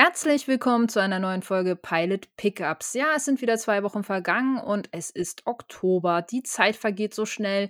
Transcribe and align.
Herzlich 0.00 0.46
willkommen 0.46 0.88
zu 0.88 1.00
einer 1.00 1.18
neuen 1.18 1.42
Folge 1.42 1.74
Pilot 1.74 2.28
Pickups. 2.36 2.94
Ja, 2.94 3.14
es 3.16 3.24
sind 3.24 3.42
wieder 3.42 3.58
zwei 3.58 3.82
Wochen 3.82 4.04
vergangen 4.04 4.58
und 4.58 4.88
es 4.92 5.10
ist 5.10 5.44
Oktober. 5.44 6.22
Die 6.22 6.44
Zeit 6.44 6.76
vergeht 6.76 7.14
so 7.14 7.26
schnell. 7.26 7.68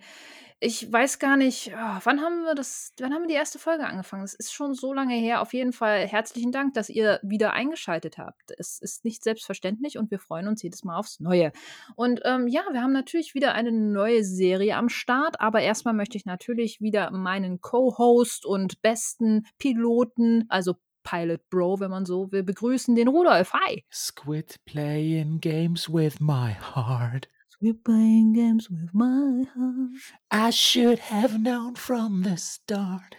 Ich 0.60 0.92
weiß 0.92 1.20
gar 1.20 1.38
nicht, 1.38 1.72
oh, 1.74 2.00
wann 2.04 2.20
haben 2.20 2.42
wir 2.42 2.54
das, 2.54 2.92
wann 3.00 3.14
haben 3.14 3.22
wir 3.22 3.28
die 3.28 3.34
erste 3.34 3.58
Folge 3.58 3.86
angefangen? 3.86 4.24
Es 4.24 4.34
ist 4.34 4.52
schon 4.52 4.74
so 4.74 4.92
lange 4.92 5.14
her. 5.14 5.40
Auf 5.40 5.54
jeden 5.54 5.72
Fall 5.72 6.06
herzlichen 6.06 6.52
Dank, 6.52 6.74
dass 6.74 6.90
ihr 6.90 7.18
wieder 7.22 7.54
eingeschaltet 7.54 8.18
habt. 8.18 8.52
Es 8.58 8.78
ist 8.78 9.06
nicht 9.06 9.24
selbstverständlich 9.24 9.96
und 9.96 10.10
wir 10.10 10.18
freuen 10.18 10.48
uns 10.48 10.62
jedes 10.62 10.84
Mal 10.84 10.98
aufs 10.98 11.20
Neue. 11.20 11.50
Und 11.96 12.20
ähm, 12.26 12.46
ja, 12.46 12.60
wir 12.70 12.82
haben 12.82 12.92
natürlich 12.92 13.34
wieder 13.34 13.54
eine 13.54 13.72
neue 13.72 14.22
Serie 14.22 14.76
am 14.76 14.90
Start, 14.90 15.40
aber 15.40 15.62
erstmal 15.62 15.94
möchte 15.94 16.18
ich 16.18 16.26
natürlich 16.26 16.82
wieder 16.82 17.10
meinen 17.10 17.62
Co-Host 17.62 18.44
und 18.44 18.82
besten 18.82 19.46
Piloten, 19.56 20.44
also 20.50 20.74
Pilot 21.08 21.48
Bro, 21.48 21.80
wenn 21.80 21.90
man 21.90 22.04
so 22.04 22.30
will, 22.30 22.42
begrüßen 22.42 22.94
den 22.94 23.08
Rudolf. 23.08 23.52
Hi. 23.54 23.84
Squid 23.90 24.56
playing 24.66 25.40
games 25.40 25.88
with 25.88 26.20
my 26.20 26.52
heart. 26.52 27.28
Squid 27.48 27.82
playing 27.82 28.34
games 28.34 28.68
with 28.68 28.92
my 28.92 29.46
heart. 29.54 30.12
I 30.30 30.50
should 30.50 30.98
have 30.98 31.40
known 31.40 31.76
from 31.76 32.24
the 32.24 32.36
start. 32.36 33.16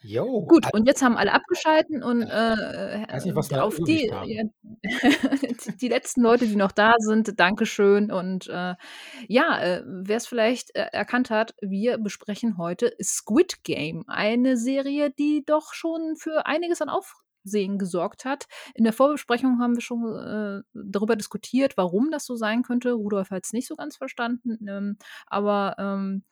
Jo. 0.00 0.46
Gut, 0.46 0.64
und 0.72 0.86
jetzt 0.86 1.02
haben 1.02 1.16
alle 1.16 1.32
abgeschalten 1.32 2.04
und 2.04 2.22
äh, 2.22 2.98
nicht, 3.24 3.54
auf 3.54 3.76
die, 3.80 4.06
ja, 4.06 4.22
die 5.80 5.88
letzten 5.88 6.22
Leute, 6.22 6.46
die 6.46 6.54
noch 6.54 6.70
da 6.70 6.94
sind, 6.98 7.38
Dankeschön. 7.40 8.12
Und 8.12 8.46
äh, 8.46 8.74
ja, 9.26 9.60
äh, 9.60 9.82
wer 9.84 10.16
es 10.16 10.28
vielleicht 10.28 10.74
äh, 10.76 10.86
erkannt 10.92 11.30
hat, 11.30 11.54
wir 11.60 11.98
besprechen 11.98 12.58
heute 12.58 12.94
Squid 13.02 13.64
Game, 13.64 14.04
eine 14.06 14.56
Serie, 14.56 15.10
die 15.10 15.42
doch 15.44 15.74
schon 15.74 16.14
für 16.16 16.46
einiges 16.46 16.80
an 16.80 16.90
Aufsehen 16.90 17.76
gesorgt 17.76 18.24
hat. 18.24 18.46
In 18.74 18.84
der 18.84 18.92
Vorbesprechung 18.92 19.58
haben 19.58 19.74
wir 19.74 19.82
schon 19.82 20.04
äh, 20.14 20.62
darüber 20.74 21.16
diskutiert, 21.16 21.76
warum 21.76 22.12
das 22.12 22.24
so 22.24 22.36
sein 22.36 22.62
könnte. 22.62 22.92
Rudolf 22.92 23.30
hat 23.30 23.44
es 23.44 23.52
nicht 23.52 23.66
so 23.66 23.74
ganz 23.74 23.96
verstanden, 23.96 24.64
ähm, 24.68 24.96
aber 25.26 25.74
ähm, 25.80 26.22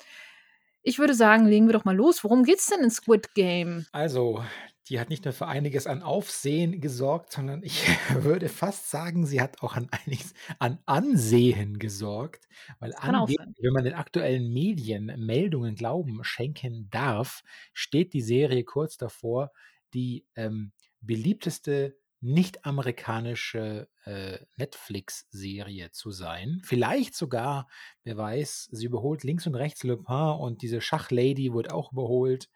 ich 0.86 1.00
würde 1.00 1.14
sagen, 1.14 1.46
legen 1.46 1.66
wir 1.66 1.72
doch 1.72 1.84
mal 1.84 1.96
los. 1.96 2.22
Worum 2.22 2.44
geht's 2.44 2.68
denn 2.68 2.84
in 2.84 2.90
Squid 2.90 3.34
Game? 3.34 3.86
Also, 3.90 4.44
die 4.88 5.00
hat 5.00 5.10
nicht 5.10 5.24
nur 5.24 5.34
für 5.34 5.48
einiges 5.48 5.88
an 5.88 6.04
Aufsehen 6.04 6.80
gesorgt, 6.80 7.32
sondern 7.32 7.64
ich 7.64 7.82
würde 8.14 8.48
fast 8.48 8.88
sagen, 8.88 9.26
sie 9.26 9.40
hat 9.40 9.62
auch 9.62 9.74
an 9.74 9.88
einiges 9.90 10.32
an 10.60 10.78
Ansehen 10.86 11.80
gesorgt. 11.80 12.46
Weil 12.78 12.94
angeblich, 12.94 13.38
wenn 13.58 13.72
man 13.72 13.82
den 13.82 13.94
aktuellen 13.94 14.52
Medien 14.52 15.06
Meldungen 15.18 15.74
Glauben 15.74 16.22
schenken 16.22 16.88
darf, 16.88 17.42
steht 17.72 18.12
die 18.12 18.22
Serie 18.22 18.62
kurz 18.62 18.96
davor, 18.96 19.50
die 19.92 20.24
ähm, 20.36 20.70
beliebteste 21.00 21.96
nicht-amerikanische 22.20 23.88
äh, 24.04 24.38
Netflix-Serie 24.56 25.90
zu 25.92 26.10
sein. 26.10 26.60
Vielleicht 26.64 27.14
sogar, 27.14 27.68
wer 28.04 28.16
weiß, 28.16 28.68
sie 28.72 28.86
überholt 28.86 29.22
links 29.22 29.46
und 29.46 29.54
rechts 29.54 29.84
Le 29.84 29.96
Pen 29.96 30.38
und 30.38 30.62
diese 30.62 30.80
Schachlady 30.80 31.52
wird 31.52 31.70
auch 31.70 31.92
überholt. 31.92 32.48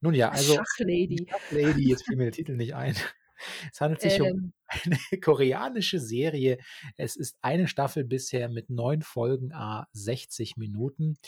Nun 0.00 0.14
ja, 0.14 0.30
also. 0.30 0.54
Schachlady. 0.54 1.26
Schachlady, 1.28 1.88
jetzt 1.88 2.04
fiel 2.04 2.16
mir 2.16 2.24
der 2.24 2.32
Titel 2.32 2.56
nicht 2.56 2.74
ein. 2.74 2.94
Es 3.72 3.80
handelt 3.80 4.00
sich 4.00 4.20
ähm. 4.20 4.22
um 4.22 4.52
eine 4.68 4.98
koreanische 5.20 5.98
Serie. 5.98 6.58
Es 6.96 7.16
ist 7.16 7.36
eine 7.42 7.66
Staffel 7.66 8.04
bisher 8.04 8.48
mit 8.48 8.70
neun 8.70 9.02
Folgen, 9.02 9.52
a 9.52 9.88
60 9.94 10.56
Minuten. 10.56 11.18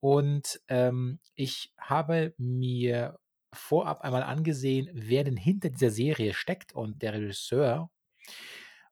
Und 0.00 0.58
ähm, 0.68 1.20
ich 1.34 1.74
habe 1.78 2.32
mir 2.38 3.18
vorab 3.52 4.02
einmal 4.02 4.22
angesehen, 4.22 4.88
wer 4.92 5.24
denn 5.24 5.36
hinter 5.36 5.70
dieser 5.70 5.90
Serie 5.90 6.34
steckt. 6.34 6.72
Und 6.72 7.02
der 7.02 7.14
Regisseur 7.14 7.90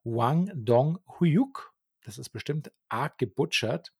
Wang 0.05 0.51
Dong-Huyuk, 0.55 1.75
das 2.03 2.19
ist 2.19 2.31
bestimmt 2.31 2.73
arg 2.89 3.19
gebutschert, 3.19 3.93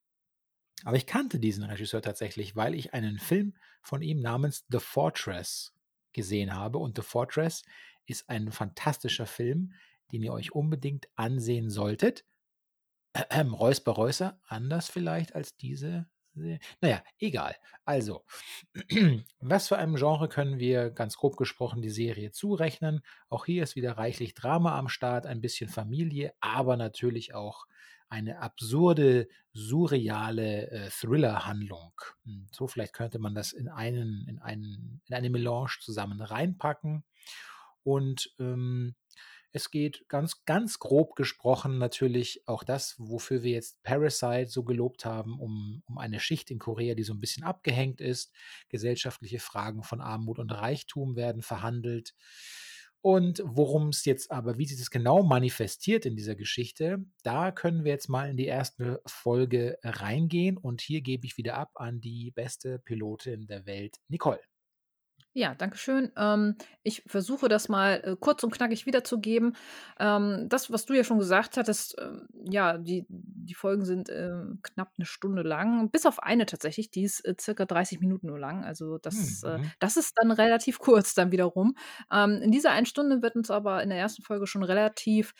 aber 0.85 0.97
ich 0.97 1.07
kannte 1.07 1.41
diesen 1.41 1.65
Regisseur 1.65 2.03
tatsächlich, 2.03 2.55
weil 2.55 2.75
ich 2.75 2.95
einen 2.95 3.19
Film 3.19 3.55
von 3.83 4.03
ihm 4.03 4.21
namens 4.21 4.65
The 4.69 4.79
Fortress 4.79 5.75
gesehen 6.13 6.55
habe. 6.55 6.79
Und 6.79 6.97
The 6.97 7.03
Fortress 7.03 7.63
ist 8.07 8.29
ein 8.29 8.53
fantastischer 8.53 9.27
Film, 9.27 9.73
den 10.13 10.23
ihr 10.23 10.33
euch 10.33 10.53
unbedingt 10.53 11.09
ansehen 11.17 11.71
solltet. 11.71 12.25
Ähm, 13.31 13.55
Räusper 13.55 13.93
Reusser, 13.93 14.41
anders 14.47 14.89
vielleicht 14.89 15.35
als 15.35 15.57
diese 15.57 16.09
naja, 16.81 17.03
egal. 17.19 17.55
Also, 17.85 18.25
was 19.41 19.69
für 19.69 19.79
einem 19.79 19.97
Genre 19.97 20.29
können 20.29 20.59
wir 20.59 20.91
ganz 20.91 21.17
grob 21.17 21.37
gesprochen 21.37 21.83
die 21.83 21.91
Serie 21.91 22.31
zurechnen? 22.31 23.03
Auch 23.29 23.47
hier 23.47 23.63
ist 23.63 23.77
wieder 23.77 23.99
reichlich 23.99 24.35
Drama 24.35 24.79
am 24.79 24.89
Start, 24.89 25.27
ein 25.27 25.41
bisschen 25.41 25.69
Familie, 25.69 26.33
aber 26.41 26.77
natürlich 26.77 27.35
auch 27.35 27.67
eine 28.09 28.41
absurde, 28.41 29.29
surreale 29.53 30.71
äh, 30.71 30.91
Thriller-Handlung. 30.91 31.93
Hm, 32.25 32.47
so 32.51 32.67
vielleicht 32.67 32.95
könnte 32.95 33.19
man 33.19 33.35
das 33.35 33.53
in, 33.53 33.69
einen, 33.69 34.27
in, 34.29 34.39
einen, 34.39 35.03
in 35.07 35.15
eine 35.15 35.31
Melange 35.31 35.77
zusammen 35.81 36.21
reinpacken. 36.21 37.05
Und 37.83 38.35
ähm, 38.39 38.95
es 39.53 39.71
geht 39.71 40.09
ganz, 40.09 40.45
ganz 40.45 40.79
grob 40.79 41.17
gesprochen 41.17 41.79
natürlich 41.79 42.43
auch 42.47 42.65
das, 42.65 42.95
wofür 42.99 43.43
wir 43.43 43.53
jetzt 43.53 43.83
Parasite 43.83 44.49
so 44.49 44.63
gelobt 44.63 45.05
haben, 45.05 45.41
um, 45.41 45.83
um 45.87 45.99
eine 45.99 46.21
Schicht 46.21 46.51
in 46.51 46.59
Korea, 46.59 46.95
die 46.95 47.03
so 47.03 47.15
ein 47.15 47.21
bisschen 47.21 47.45
abgehängt 47.45 48.01
ist. 48.01 48.33
Gesellschaftliche 48.69 49.41
Fragen 49.41 49.83
von 49.83 50.01
Armut 50.01 50.39
und 50.39 50.51
Reichtum 50.51 51.17
werden 51.17 51.43
verhandelt. 51.43 52.15
Und 53.01 53.43
worum 53.45 53.89
es 53.89 54.05
jetzt 54.05 54.31
aber, 54.31 54.59
wie 54.59 54.67
sich 54.67 54.79
das 54.79 54.91
genau 54.91 55.23
manifestiert 55.23 56.05
in 56.05 56.17
dieser 56.17 56.35
Geschichte, 56.35 56.99
da 57.23 57.53
können 57.53 57.85
wir 57.85 57.93
jetzt 57.93 58.09
mal 58.09 58.29
in 58.29 58.37
die 58.37 58.47
erste 58.47 59.01
Folge 59.07 59.79
reingehen. 59.85 60.57
Und 60.57 60.81
hier 60.81 61.01
gebe 61.01 61.25
ich 61.25 61.37
wieder 61.37 61.55
ab 61.57 61.71
an 61.77 62.01
die 62.01 62.33
beste 62.33 62.81
Pilotin 62.81 63.47
der 63.47 63.67
Welt, 63.67 63.99
Nicole. 64.09 64.41
Ja, 65.39 65.55
danke 65.55 65.79
schön. 65.79 66.11
Ähm, 66.17 66.57
ich 66.83 67.05
versuche 67.07 67.49
das 67.49 67.69
mal 67.69 68.03
äh, 68.03 68.17
kurz 68.19 68.43
und 68.43 68.51
knackig 68.51 68.87
wiederzugeben. 68.87 69.55
Ähm, 70.01 70.49
das, 70.49 70.73
was 70.73 70.85
du 70.85 70.95
ja 70.95 71.05
schon 71.05 71.21
gesagt 71.21 71.57
hattest, 71.57 71.95
ähm, 72.01 72.27
ja, 72.43 72.77
die, 72.77 73.07
die 73.09 73.55
Folgen 73.55 73.85
sind 73.85 74.09
äh, 74.09 74.33
knapp 74.65 74.95
eine 74.99 75.07
Stunde 75.07 75.43
lang, 75.43 75.91
bis 75.91 76.07
auf 76.07 76.21
eine 76.21 76.45
tatsächlich, 76.45 76.91
die 76.91 77.05
ist 77.05 77.25
äh, 77.25 77.37
circa 77.41 77.67
30 77.67 78.01
Minuten 78.01 78.27
nur 78.27 78.41
lang. 78.41 78.65
Also 78.65 78.99
das, 78.99 79.45
äh, 79.45 79.59
mhm. 79.59 79.71
das 79.79 79.97
ist 79.97 80.15
dann 80.17 80.33
relativ 80.33 80.79
kurz 80.81 81.15
dann 81.15 81.31
wiederum. 81.31 81.77
Ähm, 82.13 82.43
in 82.43 82.51
dieser 82.51 82.73
einen 82.73 82.87
Stunde 82.87 83.23
wird 83.23 83.37
uns 83.37 83.49
aber 83.49 83.81
in 83.85 83.91
der 83.91 83.99
ersten 83.99 84.25
Folge 84.25 84.49
schon 84.49 84.65
relativ 84.65 85.35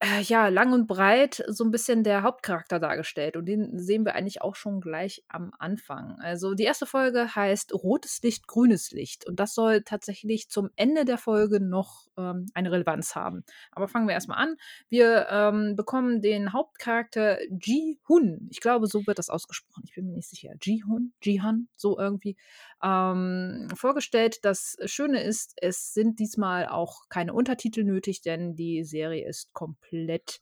äh, 0.00 0.22
ja, 0.22 0.46
lang 0.48 0.72
und 0.72 0.86
breit 0.86 1.42
so 1.48 1.64
ein 1.64 1.72
bisschen 1.72 2.04
der 2.04 2.22
Hauptcharakter 2.22 2.78
dargestellt 2.78 3.36
und 3.36 3.46
den 3.46 3.76
sehen 3.80 4.04
wir 4.04 4.14
eigentlich 4.14 4.42
auch 4.42 4.54
schon 4.54 4.80
gleich 4.80 5.24
am 5.26 5.50
Anfang. 5.58 6.20
Also, 6.20 6.54
die 6.54 6.62
erste 6.62 6.86
Folge 6.86 7.34
heißt 7.34 7.72
„Rotes 7.74 8.22
Licht, 8.22 8.46
grünes 8.46 8.92
Licht“ 8.92 9.26
und 9.26 9.40
das 9.40 9.54
soll 9.54 9.82
tatsächlich 9.82 10.48
zum 10.50 10.70
Ende 10.76 11.04
der 11.04 11.18
Folge 11.18 11.58
noch, 11.60 12.06
ähm, 12.16 12.46
eine 12.54 12.70
Relevanz 12.70 13.16
haben. 13.16 13.42
Aber 13.72 13.88
fangen 13.88 14.06
wir 14.06 14.14
erst 14.14 14.28
mal 14.28 14.36
an. 14.36 14.54
Wir, 14.88 15.26
ähm, 15.30 15.74
bekommen 15.74 16.22
den 16.22 16.52
Hauptcharakter 16.52 17.38
Ji-Hun. 17.50 18.46
Ich 18.50 18.60
glaube, 18.60 18.86
so 18.86 19.04
wird 19.08 19.18
das 19.18 19.30
ausgesprochen. 19.30 19.82
Ich 19.88 19.94
bin 19.96 20.06
mir 20.06 20.14
nicht 20.14 20.28
sicher. 20.28 20.52
Ji-Hun? 20.62 21.12
Ji-Han? 21.22 21.66
So 21.74 21.98
irgendwie, 21.98 22.36
ähm, 22.84 23.66
vorgestellt. 23.74 24.38
Das 24.44 24.76
Schöne 24.84 25.22
ist, 25.24 25.54
es 25.60 25.92
sind 25.92 26.20
diesmal 26.20 26.68
auch 26.68 27.08
keine 27.08 27.32
Untertitel 27.34 27.82
nötig, 27.82 28.22
denn 28.22 28.54
die 28.54 28.84
Serie 28.84 29.26
ist 29.26 29.52
komplett 29.52 29.87
komplett 29.88 30.40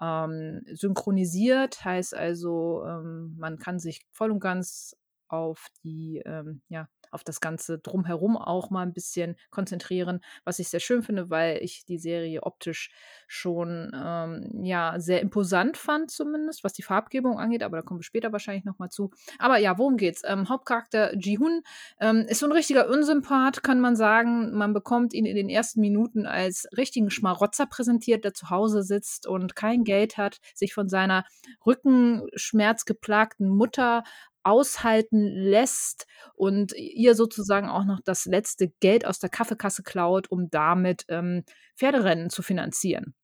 ähm, 0.00 0.62
synchronisiert. 0.66 1.84
Heißt 1.84 2.14
also, 2.14 2.84
ähm, 2.86 3.36
man 3.38 3.58
kann 3.58 3.78
sich 3.78 4.06
voll 4.12 4.30
und 4.30 4.40
ganz 4.40 4.96
auf 5.28 5.66
die 5.84 6.22
ähm, 6.24 6.62
ja, 6.68 6.88
auf 7.10 7.24
das 7.24 7.40
Ganze 7.40 7.78
drumherum 7.78 8.36
auch 8.36 8.70
mal 8.70 8.82
ein 8.82 8.92
bisschen 8.92 9.36
konzentrieren, 9.50 10.20
was 10.44 10.58
ich 10.58 10.68
sehr 10.68 10.80
schön 10.80 11.02
finde, 11.02 11.30
weil 11.30 11.58
ich 11.62 11.84
die 11.84 11.98
Serie 11.98 12.42
optisch 12.42 12.90
schon 13.26 13.92
ähm, 13.94 14.64
ja 14.64 14.98
sehr 14.98 15.20
imposant 15.20 15.76
fand, 15.76 16.10
zumindest, 16.10 16.64
was 16.64 16.72
die 16.72 16.82
Farbgebung 16.82 17.38
angeht, 17.38 17.62
aber 17.62 17.78
da 17.78 17.82
kommen 17.82 18.00
wir 18.00 18.04
später 18.04 18.32
wahrscheinlich 18.32 18.64
nochmal 18.64 18.90
zu. 18.90 19.10
Aber 19.38 19.58
ja, 19.58 19.78
worum 19.78 19.96
geht's? 19.96 20.22
Ähm, 20.24 20.48
Hauptcharakter 20.48 21.14
Ji-Hun 21.16 21.62
ähm, 22.00 22.26
ist 22.28 22.40
so 22.40 22.46
ein 22.46 22.52
richtiger 22.52 22.88
Unsympath, 22.88 23.62
kann 23.62 23.80
man 23.80 23.96
sagen. 23.96 24.52
Man 24.52 24.72
bekommt 24.72 25.14
ihn 25.14 25.26
in 25.26 25.36
den 25.36 25.48
ersten 25.48 25.80
Minuten 25.80 26.26
als 26.26 26.68
richtigen 26.76 27.10
Schmarotzer 27.10 27.66
präsentiert, 27.66 28.24
der 28.24 28.34
zu 28.34 28.50
Hause 28.50 28.82
sitzt 28.82 29.26
und 29.26 29.54
kein 29.56 29.84
Geld 29.84 30.16
hat, 30.16 30.40
sich 30.54 30.74
von 30.74 30.88
seiner 30.88 31.24
rückenschmerzgeplagten 31.66 33.48
Mutter 33.48 34.04
aushalten 34.42 35.26
lässt 35.26 36.06
und 36.34 36.72
ihr 36.72 37.14
sozusagen 37.14 37.68
auch 37.68 37.84
noch 37.84 38.00
das 38.04 38.26
letzte 38.26 38.68
Geld 38.80 39.06
aus 39.06 39.18
der 39.18 39.30
Kaffeekasse 39.30 39.82
klaut, 39.82 40.30
um 40.30 40.50
damit 40.50 41.04
ähm, 41.08 41.44
Pferderennen 41.76 42.30
zu 42.30 42.42
finanzieren, 42.42 43.14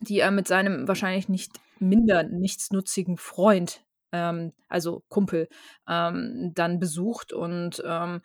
die 0.00 0.20
er 0.20 0.30
mit 0.30 0.48
seinem 0.48 0.88
wahrscheinlich 0.88 1.28
nicht 1.28 1.60
minder 1.78 2.22
nichtsnutzigen 2.22 3.16
Freund, 3.18 3.84
ähm, 4.12 4.52
also 4.68 5.02
Kumpel, 5.08 5.48
ähm, 5.88 6.52
dann 6.54 6.78
besucht 6.78 7.32
und 7.32 7.82
ähm, 7.84 8.22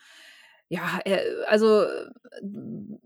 ja, 0.70 1.00
er, 1.06 1.22
also 1.48 1.86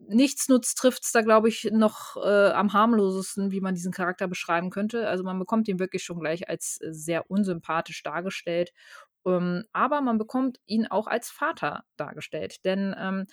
nichts 0.08 0.50
nutzt 0.50 0.78
trifft's 0.78 1.12
da, 1.12 1.22
glaube 1.22 1.50
ich, 1.50 1.69
noch 1.72 2.18
äh, 2.18 2.50
am 2.52 2.74
harmlosesten, 2.74 3.52
wie 3.52 3.62
man 3.62 3.75
diesen 3.75 3.92
Charakter 3.92 4.28
beschreiben 4.28 4.69
könnte. 4.69 5.08
Also 5.08 5.24
man 5.24 5.40
bekommt 5.40 5.68
ihn 5.68 5.80
wirklich 5.80 6.04
schon 6.04 6.19
gleich 6.19 6.50
als 6.50 6.80
sehr 6.81 7.30
unsympathisch 7.30 8.04
dargestellt 8.04 8.74
ähm, 9.26 9.66
aber 9.74 10.02
man 10.02 10.18
bekommt 10.18 10.60
ihn 10.66 10.88
auch 10.88 11.08
als 11.08 11.30
Vater 11.30 11.84
dargestellt. 11.98 12.64
Denn 12.66 12.96
ähm, 12.98 13.28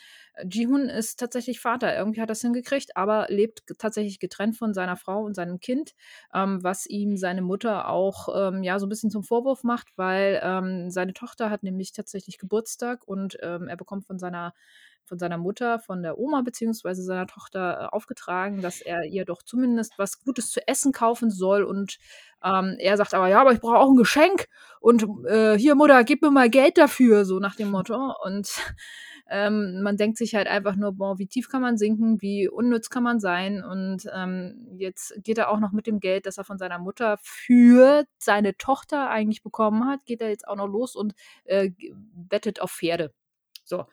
Ji-Hun 0.44 0.88
ist 0.88 1.18
tatsächlich 1.18 1.60
Vater. 1.60 1.96
Irgendwie 1.96 2.20
hat 2.20 2.28
er 2.30 2.32
es 2.32 2.40
hingekriegt, 2.42 2.96
aber 2.96 3.26
lebt 3.28 3.62
tatsächlich 3.78 4.18
getrennt 4.20 4.56
von 4.56 4.74
seiner 4.74 4.96
Frau 4.96 5.22
und 5.24 5.34
seinem 5.34 5.60
Kind, 5.60 5.92
ähm, 6.34 6.62
was 6.62 6.86
ihm 6.86 7.16
seine 7.16 7.42
Mutter 7.42 7.88
auch 7.88 8.28
ähm, 8.34 8.62
ja 8.62 8.78
so 8.78 8.86
ein 8.86 8.88
bisschen 8.88 9.10
zum 9.10 9.24
Vorwurf 9.24 9.64
macht, 9.64 9.88
weil 9.96 10.40
ähm, 10.42 10.90
seine 10.90 11.12
Tochter 11.14 11.50
hat 11.50 11.62
nämlich 11.62 11.92
tatsächlich 11.92 12.38
Geburtstag 12.38 13.06
und 13.06 13.38
ähm, 13.42 13.68
er 13.68 13.76
bekommt 13.76 14.06
von 14.06 14.18
seiner 14.18 14.54
von 15.08 15.18
seiner 15.18 15.38
Mutter, 15.38 15.78
von 15.78 16.02
der 16.02 16.18
Oma 16.18 16.42
beziehungsweise 16.42 17.02
seiner 17.02 17.26
Tochter 17.26 17.80
äh, 17.80 17.86
aufgetragen, 17.94 18.62
dass 18.62 18.80
er 18.80 19.04
ihr 19.04 19.24
doch 19.24 19.42
zumindest 19.42 19.98
was 19.98 20.20
Gutes 20.20 20.50
zu 20.50 20.66
essen 20.68 20.92
kaufen 20.92 21.30
soll. 21.30 21.64
Und 21.64 21.98
ähm, 22.44 22.76
er 22.78 22.96
sagt 22.96 23.14
aber, 23.14 23.28
ja, 23.28 23.40
aber 23.40 23.52
ich 23.52 23.60
brauche 23.60 23.78
auch 23.78 23.90
ein 23.90 23.96
Geschenk. 23.96 24.46
Und 24.80 25.06
äh, 25.26 25.58
hier, 25.58 25.74
Mutter, 25.74 26.04
gib 26.04 26.22
mir 26.22 26.30
mal 26.30 26.50
Geld 26.50 26.78
dafür, 26.78 27.24
so 27.24 27.40
nach 27.40 27.56
dem 27.56 27.70
Motto. 27.70 28.14
Und 28.24 28.50
ähm, 29.30 29.82
man 29.82 29.96
denkt 29.96 30.18
sich 30.18 30.34
halt 30.34 30.46
einfach 30.46 30.76
nur, 30.76 30.92
boah, 30.92 31.18
wie 31.18 31.26
tief 31.26 31.48
kann 31.48 31.62
man 31.62 31.76
sinken, 31.76 32.22
wie 32.22 32.48
unnütz 32.48 32.90
kann 32.90 33.02
man 33.02 33.20
sein. 33.20 33.62
Und 33.64 34.08
ähm, 34.14 34.68
jetzt 34.76 35.14
geht 35.24 35.38
er 35.38 35.50
auch 35.50 35.58
noch 35.60 35.72
mit 35.72 35.86
dem 35.86 36.00
Geld, 36.00 36.26
das 36.26 36.38
er 36.38 36.44
von 36.44 36.58
seiner 36.58 36.78
Mutter 36.78 37.18
für 37.20 38.04
seine 38.18 38.56
Tochter 38.56 39.10
eigentlich 39.10 39.42
bekommen 39.42 39.86
hat, 39.86 40.04
geht 40.06 40.20
er 40.20 40.28
jetzt 40.28 40.46
auch 40.46 40.56
noch 40.56 40.68
los 40.68 40.94
und 40.94 41.14
äh, 41.44 41.70
wettet 42.28 42.60
auf 42.60 42.70
Pferde. 42.70 43.12
So. 43.64 43.86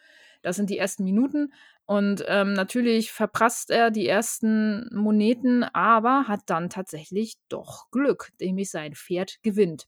Das 0.45 0.57
sind 0.57 0.69
die 0.69 0.77
ersten 0.77 1.03
Minuten. 1.03 1.51
Und 1.85 2.23
ähm, 2.27 2.53
natürlich 2.53 3.11
verprasst 3.11 3.71
er 3.71 3.89
die 3.89 4.07
ersten 4.07 4.87
Moneten, 4.95 5.63
aber 5.63 6.27
hat 6.27 6.41
dann 6.45 6.69
tatsächlich 6.69 7.37
doch 7.49 7.89
Glück, 7.89 8.31
nämlich 8.39 8.69
sein 8.69 8.93
Pferd 8.93 9.41
gewinnt. 9.41 9.87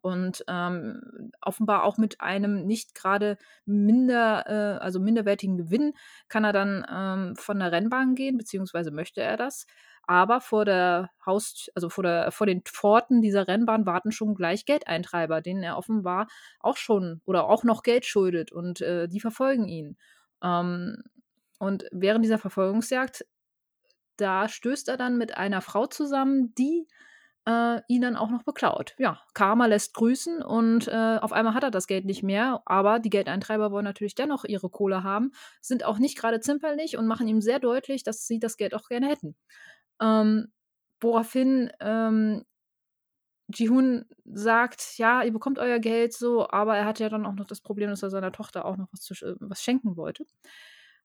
Und 0.00 0.44
ähm, 0.46 1.32
offenbar 1.40 1.82
auch 1.82 1.98
mit 1.98 2.20
einem 2.20 2.66
nicht 2.66 2.94
gerade 2.94 3.36
minder, 3.64 4.44
äh, 4.46 4.78
also 4.78 5.00
minderwertigen 5.00 5.56
Gewinn 5.56 5.92
kann 6.28 6.44
er 6.44 6.52
dann 6.52 6.86
ähm, 6.88 7.34
von 7.36 7.58
der 7.58 7.72
Rennbahn 7.72 8.14
gehen, 8.14 8.38
beziehungsweise 8.38 8.92
möchte 8.92 9.22
er 9.22 9.36
das. 9.36 9.66
Aber 10.08 10.40
vor 10.40 10.64
der 10.64 11.10
Haus, 11.26 11.68
also 11.74 11.90
vor, 11.90 12.02
der, 12.02 12.32
vor 12.32 12.46
den 12.46 12.62
Pforten 12.62 13.20
dieser 13.20 13.46
Rennbahn 13.46 13.84
warten 13.84 14.10
schon 14.10 14.34
gleich 14.34 14.64
Geldeintreiber, 14.64 15.42
denen 15.42 15.62
er 15.62 15.76
offenbar 15.76 16.28
auch 16.60 16.78
schon 16.78 17.20
oder 17.26 17.44
auch 17.46 17.62
noch 17.62 17.82
Geld 17.82 18.06
schuldet 18.06 18.50
und 18.50 18.80
äh, 18.80 19.06
die 19.06 19.20
verfolgen 19.20 19.68
ihn. 19.68 19.98
Ähm, 20.42 21.02
und 21.58 21.84
während 21.92 22.24
dieser 22.24 22.38
Verfolgungsjagd, 22.38 23.26
da 24.16 24.48
stößt 24.48 24.88
er 24.88 24.96
dann 24.96 25.18
mit 25.18 25.36
einer 25.36 25.60
Frau 25.60 25.86
zusammen, 25.86 26.54
die 26.54 26.88
äh, 27.46 27.82
ihn 27.88 28.00
dann 28.00 28.16
auch 28.16 28.30
noch 28.30 28.44
beklaut. 28.44 28.94
Ja, 28.98 29.20
Karma 29.34 29.66
lässt 29.66 29.92
grüßen 29.92 30.42
und 30.42 30.88
äh, 30.88 31.18
auf 31.20 31.32
einmal 31.32 31.52
hat 31.52 31.64
er 31.64 31.70
das 31.70 31.86
Geld 31.86 32.06
nicht 32.06 32.22
mehr, 32.22 32.62
aber 32.64 32.98
die 32.98 33.10
Geldeintreiber 33.10 33.72
wollen 33.72 33.84
natürlich 33.84 34.14
dennoch 34.14 34.44
ihre 34.44 34.70
Kohle 34.70 35.02
haben, 35.02 35.32
sind 35.60 35.84
auch 35.84 35.98
nicht 35.98 36.18
gerade 36.18 36.40
zimperlich 36.40 36.96
und 36.96 37.06
machen 37.06 37.28
ihm 37.28 37.42
sehr 37.42 37.58
deutlich, 37.58 38.04
dass 38.04 38.26
sie 38.26 38.38
das 38.38 38.56
Geld 38.56 38.74
auch 38.74 38.88
gerne 38.88 39.08
hätten. 39.08 39.36
Ähm, 40.00 40.48
woraufhin 41.00 41.70
ähm, 41.80 42.44
Ji-Hun 43.48 44.04
sagt, 44.24 44.98
ja, 44.98 45.22
ihr 45.22 45.32
bekommt 45.32 45.58
euer 45.58 45.78
Geld 45.78 46.12
so, 46.12 46.48
aber 46.50 46.76
er 46.76 46.84
hat 46.84 46.98
ja 47.00 47.08
dann 47.08 47.24
auch 47.24 47.34
noch 47.34 47.46
das 47.46 47.60
Problem, 47.60 47.88
dass 47.88 48.02
er 48.02 48.10
seiner 48.10 48.32
Tochter 48.32 48.64
auch 48.66 48.76
noch 48.76 48.88
was, 48.92 49.00
zu, 49.00 49.14
äh, 49.24 49.36
was 49.40 49.62
schenken 49.62 49.96
wollte. 49.96 50.26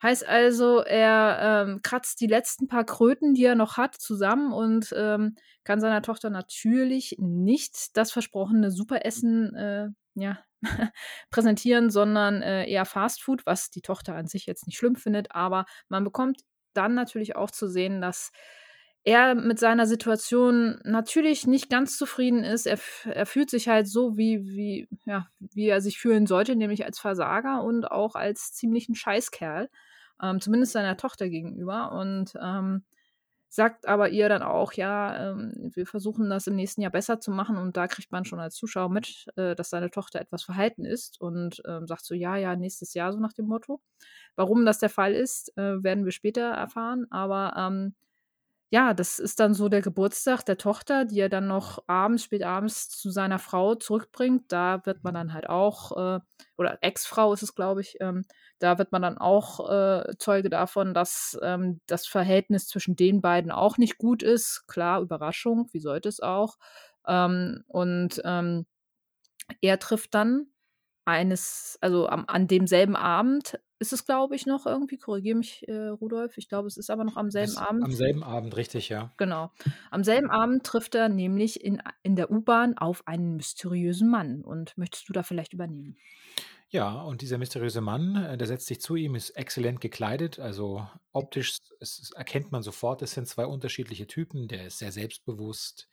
Heißt 0.01 0.27
also, 0.27 0.81
er 0.81 1.65
ähm, 1.65 1.81
kratzt 1.81 2.19
die 2.19 2.27
letzten 2.27 2.67
paar 2.67 2.83
Kröten, 2.83 3.33
die 3.33 3.45
er 3.45 3.55
noch 3.55 3.77
hat, 3.77 3.95
zusammen 3.95 4.51
und 4.51 4.93
ähm, 4.97 5.35
kann 5.63 5.79
seiner 5.79 6.01
Tochter 6.01 6.29
natürlich 6.29 7.15
nicht 7.19 7.95
das 7.95 8.11
versprochene 8.11 8.69
Superessen 8.69 9.55
äh, 9.55 9.87
ja, 10.15 10.39
präsentieren, 11.31 11.89
sondern 11.89 12.41
äh, 12.41 12.69
eher 12.69 12.83
Fastfood, 12.83 13.45
was 13.45 13.69
die 13.69 13.81
Tochter 13.81 14.15
an 14.15 14.27
sich 14.27 14.45
jetzt 14.45 14.67
nicht 14.67 14.77
schlimm 14.77 14.97
findet. 14.97 15.33
Aber 15.33 15.65
man 15.87 16.03
bekommt 16.03 16.41
dann 16.73 16.95
natürlich 16.95 17.37
auch 17.37 17.51
zu 17.51 17.69
sehen, 17.69 18.01
dass 18.01 18.31
er 19.03 19.35
mit 19.35 19.59
seiner 19.59 19.85
Situation 19.85 20.79
natürlich 20.83 21.45
nicht 21.45 21.69
ganz 21.69 21.97
zufrieden 21.97 22.43
ist. 22.43 22.65
Er, 22.65 22.79
er 23.05 23.25
fühlt 23.25 23.49
sich 23.49 23.67
halt 23.67 23.87
so, 23.87 24.17
wie, 24.17 24.45
wie, 24.47 24.87
ja, 25.05 25.27
wie 25.39 25.67
er 25.67 25.81
sich 25.81 25.99
fühlen 25.99 26.25
sollte, 26.25 26.55
nämlich 26.55 26.85
als 26.85 26.99
Versager 26.99 27.63
und 27.63 27.91
auch 27.91 28.15
als 28.15 28.53
ziemlichen 28.53 28.95
Scheißkerl. 28.95 29.69
Ähm, 30.21 30.39
zumindest 30.39 30.73
seiner 30.73 30.95
Tochter 30.95 31.27
gegenüber. 31.27 31.91
Und 31.91 32.33
ähm, 32.41 32.83
sagt 33.49 33.87
aber 33.87 34.09
ihr 34.09 34.29
dann 34.29 34.41
auch, 34.41 34.73
ja, 34.73 35.31
ähm, 35.31 35.71
wir 35.75 35.85
versuchen 35.85 36.29
das 36.29 36.47
im 36.47 36.55
nächsten 36.55 36.81
Jahr 36.81 36.91
besser 36.91 37.19
zu 37.19 37.29
machen. 37.29 37.57
Und 37.57 37.77
da 37.77 37.87
kriegt 37.87 38.11
man 38.11 38.25
schon 38.25 38.39
als 38.39 38.55
Zuschauer 38.55 38.89
mit, 38.89 39.27
äh, 39.35 39.53
dass 39.55 39.69
seine 39.69 39.91
Tochter 39.91 40.21
etwas 40.21 40.43
verhalten 40.43 40.85
ist 40.85 41.21
und 41.21 41.61
ähm, 41.67 41.85
sagt 41.87 42.05
so, 42.05 42.15
ja, 42.15 42.35
ja, 42.37 42.55
nächstes 42.55 42.93
Jahr, 42.95 43.11
so 43.13 43.19
nach 43.19 43.33
dem 43.33 43.47
Motto. 43.47 43.81
Warum 44.35 44.65
das 44.65 44.79
der 44.79 44.89
Fall 44.89 45.13
ist, 45.13 45.55
äh, 45.57 45.83
werden 45.83 46.05
wir 46.05 46.11
später 46.11 46.51
erfahren. 46.51 47.05
Aber 47.11 47.53
ähm, 47.57 47.95
ja, 48.73 48.95
das 48.95 49.19
ist 49.19 49.39
dann 49.39 49.53
so 49.53 49.69
der 49.69 49.81
Geburtstag 49.83 50.43
der 50.45 50.57
Tochter, 50.57 51.05
die 51.05 51.19
er 51.19 51.29
dann 51.29 51.45
noch 51.47 51.83
abends, 51.87 52.23
spät 52.23 52.41
abends 52.43 52.89
zu 52.89 53.11
seiner 53.11 53.37
Frau 53.37 53.75
zurückbringt. 53.75 54.51
Da 54.51 54.83
wird 54.85 55.03
man 55.03 55.13
dann 55.13 55.31
halt 55.33 55.47
auch, 55.47 55.91
äh, 56.17 56.19
oder 56.57 56.79
Ex-Frau 56.81 57.33
ist 57.33 57.43
es, 57.43 57.53
glaube 57.53 57.81
ich, 57.81 57.97
ähm, 58.01 58.25
da 58.57 58.79
wird 58.79 58.91
man 58.91 59.03
dann 59.03 59.19
auch 59.19 59.69
äh, 59.69 60.15
Zeuge 60.17 60.49
davon, 60.49 60.95
dass 60.95 61.37
ähm, 61.43 61.81
das 61.85 62.07
Verhältnis 62.07 62.67
zwischen 62.67 62.95
den 62.95 63.21
beiden 63.21 63.51
auch 63.51 63.77
nicht 63.77 63.99
gut 63.99 64.23
ist. 64.23 64.65
Klar, 64.67 65.01
Überraschung, 65.01 65.69
wie 65.71 65.79
sollte 65.79 66.09
es 66.09 66.19
auch. 66.19 66.57
Ähm, 67.07 67.63
und 67.67 68.21
ähm, 68.25 68.65
er 69.61 69.79
trifft 69.79 70.13
dann 70.13 70.47
eines, 71.05 71.77
also 71.81 72.07
am, 72.07 72.25
an 72.27 72.47
demselben 72.47 72.95
Abend 72.95 73.59
ist 73.79 73.91
es, 73.91 74.05
glaube 74.05 74.35
ich, 74.35 74.45
noch 74.45 74.65
irgendwie, 74.65 74.97
korrigiere 74.97 75.37
mich, 75.37 75.67
äh, 75.67 75.87
Rudolf, 75.87 76.37
ich 76.37 76.47
glaube, 76.47 76.67
es 76.67 76.77
ist 76.77 76.89
aber 76.89 77.03
noch 77.03 77.17
am 77.17 77.29
selben 77.29 77.57
Abend. 77.57 77.83
am 77.83 77.91
selben 77.91 78.23
Abend, 78.23 78.55
richtig, 78.55 78.89
ja. 78.89 79.11
Genau. 79.17 79.51
Am 79.91 80.03
selben 80.03 80.29
Abend 80.29 80.63
trifft 80.63 80.95
er 80.95 81.09
nämlich 81.09 81.63
in, 81.63 81.81
in 82.01 82.15
der 82.15 82.31
U-Bahn 82.31 82.77
auf 82.77 83.07
einen 83.07 83.35
mysteriösen 83.35 84.09
Mann. 84.09 84.41
Und 84.41 84.77
möchtest 84.77 85.09
du 85.09 85.13
da 85.13 85.23
vielleicht 85.23 85.53
übernehmen? 85.53 85.97
Ja, 86.73 87.03
und 87.03 87.21
dieser 87.21 87.37
mysteriöse 87.37 87.81
Mann, 87.81 88.15
äh, 88.15 88.35
der 88.35 88.47
setzt 88.47 88.65
sich 88.65 88.81
zu 88.81 88.95
ihm, 88.95 89.13
ist 89.13 89.29
exzellent 89.31 89.79
gekleidet. 89.79 90.39
Also 90.39 90.87
optisch 91.11 91.59
es 91.79 92.11
erkennt 92.15 92.51
man 92.51 92.63
sofort, 92.63 93.03
es 93.03 93.11
sind 93.11 93.27
zwei 93.27 93.45
unterschiedliche 93.45 94.07
Typen. 94.07 94.47
Der 94.47 94.65
ist 94.65 94.79
sehr 94.79 94.91
selbstbewusst, 94.91 95.87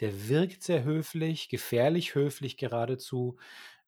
der 0.00 0.28
wirkt 0.28 0.62
sehr 0.62 0.84
höflich, 0.84 1.48
gefährlich 1.48 2.14
höflich 2.14 2.58
geradezu. 2.58 3.38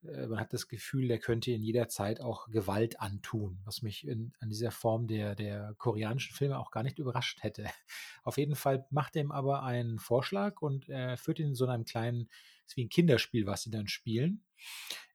Äh, 0.05 0.27
man 0.27 0.41
hat 0.41 0.53
das 0.53 0.69
Gefühl, 0.69 1.09
der 1.09 1.19
könnte 1.19 1.53
in 1.53 1.63
jeder 1.63 1.89
Zeit 1.89 2.21
auch 2.21 2.51
Gewalt 2.51 3.01
antun, 3.01 3.59
was 3.65 3.83
mich 3.83 4.07
in, 4.07 4.33
an 4.41 4.49
dieser 4.49 4.71
Form 4.71 5.07
der, 5.07 5.35
der 5.35 5.75
koreanischen 5.79 6.35
Filme 6.35 6.59
auch 6.59 6.71
gar 6.71 6.83
nicht 6.83 6.99
überrascht 6.99 7.43
hätte. 7.43 7.65
Auf 8.25 8.39
jeden 8.39 8.57
Fall 8.57 8.87
macht 8.91 9.17
er 9.17 9.23
ihm 9.23 9.33
aber 9.33 9.63
einen 9.63 9.99
Vorschlag 9.99 10.61
und 10.63 10.89
er 10.89 11.17
führt 11.17 11.39
ihn 11.39 11.49
in 11.49 11.55
so 11.55 11.67
einem 11.67 11.85
kleinen, 11.85 12.29
ist 12.69 12.77
wie 12.77 12.85
ein 12.85 12.91
Kinderspiel, 12.91 13.47
was 13.47 13.63
sie 13.63 13.71
dann 13.71 13.89
spielen. 13.89 14.45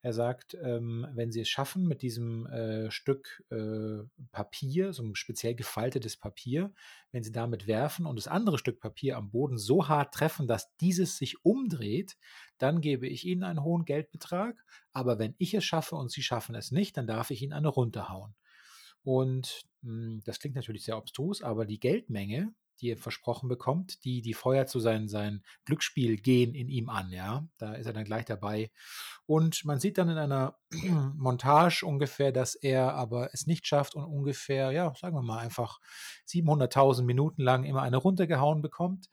Er 0.01 0.13
sagt, 0.13 0.57
ähm, 0.61 1.07
wenn 1.13 1.31
Sie 1.31 1.39
es 1.39 1.49
schaffen, 1.49 1.87
mit 1.87 2.01
diesem 2.01 2.45
äh, 2.47 2.91
Stück 2.91 3.43
äh, 3.49 4.03
Papier, 4.31 4.91
so 4.91 5.03
ein 5.03 5.15
speziell 5.15 5.55
gefaltetes 5.55 6.17
Papier, 6.17 6.73
wenn 7.11 7.23
Sie 7.23 7.31
damit 7.31 7.67
werfen 7.67 8.05
und 8.05 8.17
das 8.17 8.27
andere 8.27 8.57
Stück 8.57 8.81
Papier 8.81 9.15
am 9.15 9.31
Boden 9.31 9.57
so 9.57 9.87
hart 9.87 10.13
treffen, 10.13 10.47
dass 10.47 10.75
dieses 10.77 11.17
sich 11.17 11.45
umdreht, 11.45 12.17
dann 12.57 12.81
gebe 12.81 13.07
ich 13.07 13.25
Ihnen 13.25 13.43
einen 13.43 13.63
hohen 13.63 13.85
Geldbetrag. 13.85 14.61
Aber 14.91 15.19
wenn 15.19 15.35
ich 15.37 15.53
es 15.53 15.63
schaffe 15.63 15.95
und 15.95 16.11
Sie 16.11 16.23
schaffen 16.23 16.55
es 16.55 16.71
nicht, 16.71 16.97
dann 16.97 17.07
darf 17.07 17.31
ich 17.31 17.41
Ihnen 17.41 17.53
eine 17.53 17.69
runterhauen. 17.69 18.35
Und 19.03 19.65
mh, 19.81 19.91
hm, 19.91 20.21
das 20.25 20.39
klingt 20.39 20.55
natürlich 20.55 20.83
sehr 20.83 20.97
obstrus, 20.97 21.41
aber 21.41 21.65
die 21.65 21.79
Geldmenge, 21.79 22.53
die 22.81 22.91
er 22.91 22.97
versprochen 22.97 23.49
bekommt, 23.49 24.03
die, 24.03 24.21
die 24.21 24.33
feuert 24.33 24.69
so 24.69 24.79
sein, 24.79 25.07
sein 25.07 25.43
Glücksspiel-Gen 25.65 26.53
in 26.53 26.69
ihm 26.69 26.89
an, 26.89 27.11
ja. 27.11 27.47
Da 27.57 27.73
ist 27.73 27.85
er 27.85 27.93
dann 27.93 28.05
gleich 28.05 28.25
dabei. 28.25 28.71
Und 29.25 29.63
man 29.65 29.79
sieht 29.79 29.97
dann 29.97 30.09
in 30.09 30.17
einer 30.17 30.57
Montage 31.15 31.85
ungefähr, 31.85 32.31
dass 32.31 32.55
er 32.55 32.93
aber 32.93 33.33
es 33.33 33.47
nicht 33.47 33.67
schafft 33.67 33.95
und 33.95 34.05
ungefähr, 34.05 34.71
ja, 34.71 34.93
sagen 34.95 35.15
wir 35.15 35.21
mal 35.21 35.39
einfach 35.39 35.79
700.000 36.27 37.03
Minuten 37.03 37.41
lang 37.41 37.63
immer 37.63 37.81
eine 37.81 37.97
runtergehauen 37.97 38.61
bekommt, 38.61 39.09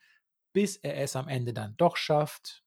bis 0.52 0.76
er 0.76 0.96
es 0.96 1.16
am 1.16 1.28
Ende 1.28 1.52
dann 1.52 1.76
doch 1.76 1.96
schafft. 1.96 2.64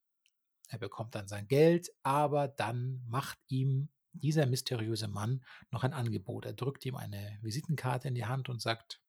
Er 0.69 0.79
bekommt 0.79 1.15
dann 1.15 1.27
sein 1.27 1.47
Geld, 1.47 1.89
aber 2.03 2.47
dann 2.47 3.03
macht 3.05 3.37
ihm 3.47 3.89
dieser 4.13 4.45
mysteriöse 4.45 5.07
Mann 5.07 5.43
noch 5.71 5.83
ein 5.83 5.93
Angebot. 5.93 6.45
Er 6.45 6.53
drückt 6.53 6.85
ihm 6.85 6.95
eine 6.95 7.37
Visitenkarte 7.41 8.07
in 8.07 8.15
die 8.15 8.25
Hand 8.25 8.49
und 8.49 8.61
sagt, 8.61 9.01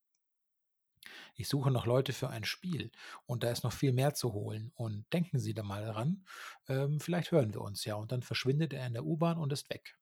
ich 1.35 1.47
suche 1.47 1.71
noch 1.71 1.85
Leute 1.85 2.13
für 2.13 2.29
ein 2.29 2.43
Spiel 2.43 2.91
und 3.25 3.43
da 3.43 3.51
ist 3.51 3.63
noch 3.63 3.73
viel 3.73 3.93
mehr 3.93 4.13
zu 4.13 4.33
holen. 4.33 4.71
Und 4.75 5.11
denken 5.13 5.39
Sie 5.39 5.53
da 5.53 5.63
mal 5.63 5.85
daran, 5.85 6.25
ähm, 6.67 6.99
vielleicht 6.99 7.31
hören 7.31 7.53
wir 7.53 7.61
uns 7.61 7.85
ja. 7.85 7.95
Und 7.95 8.11
dann 8.11 8.21
verschwindet 8.21 8.73
er 8.73 8.87
in 8.87 8.93
der 8.93 9.05
U-Bahn 9.05 9.37
und 9.37 9.53
ist 9.53 9.69
weg. 9.69 9.97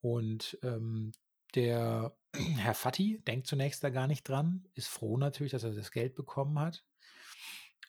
Und 0.00 0.58
ähm, 0.62 1.12
der 1.54 2.16
Herr 2.56 2.74
Fatti 2.74 3.20
denkt 3.26 3.46
zunächst 3.46 3.82
da 3.82 3.90
gar 3.90 4.06
nicht 4.06 4.28
dran, 4.28 4.66
ist 4.74 4.88
froh 4.88 5.16
natürlich, 5.16 5.52
dass 5.52 5.64
er 5.64 5.72
das 5.72 5.90
Geld 5.90 6.14
bekommen 6.14 6.58
hat 6.58 6.84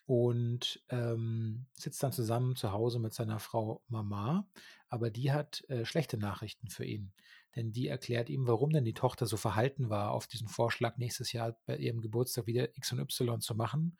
und 0.08 0.82
ähm, 0.88 1.66
sitzt 1.74 2.02
dann 2.02 2.12
zusammen 2.12 2.56
zu 2.56 2.72
Hause 2.72 2.98
mit 2.98 3.12
seiner 3.12 3.38
Frau 3.38 3.82
Mama. 3.88 4.48
Aber 4.88 5.10
die 5.10 5.32
hat 5.32 5.64
äh, 5.68 5.84
schlechte 5.84 6.16
Nachrichten 6.16 6.68
für 6.68 6.86
ihn. 6.86 7.12
Denn 7.56 7.72
die 7.72 7.88
erklärt 7.88 8.28
ihm, 8.30 8.46
warum 8.46 8.70
denn 8.70 8.84
die 8.84 8.94
Tochter 8.94 9.26
so 9.26 9.36
verhalten 9.36 9.90
war, 9.90 10.12
auf 10.12 10.26
diesen 10.26 10.48
Vorschlag 10.48 10.96
nächstes 10.98 11.32
Jahr 11.32 11.56
bei 11.66 11.76
ihrem 11.76 12.00
Geburtstag 12.00 12.46
wieder 12.46 12.76
X 12.76 12.92
und 12.92 13.00
Y 13.00 13.40
zu 13.40 13.54
machen. 13.54 13.96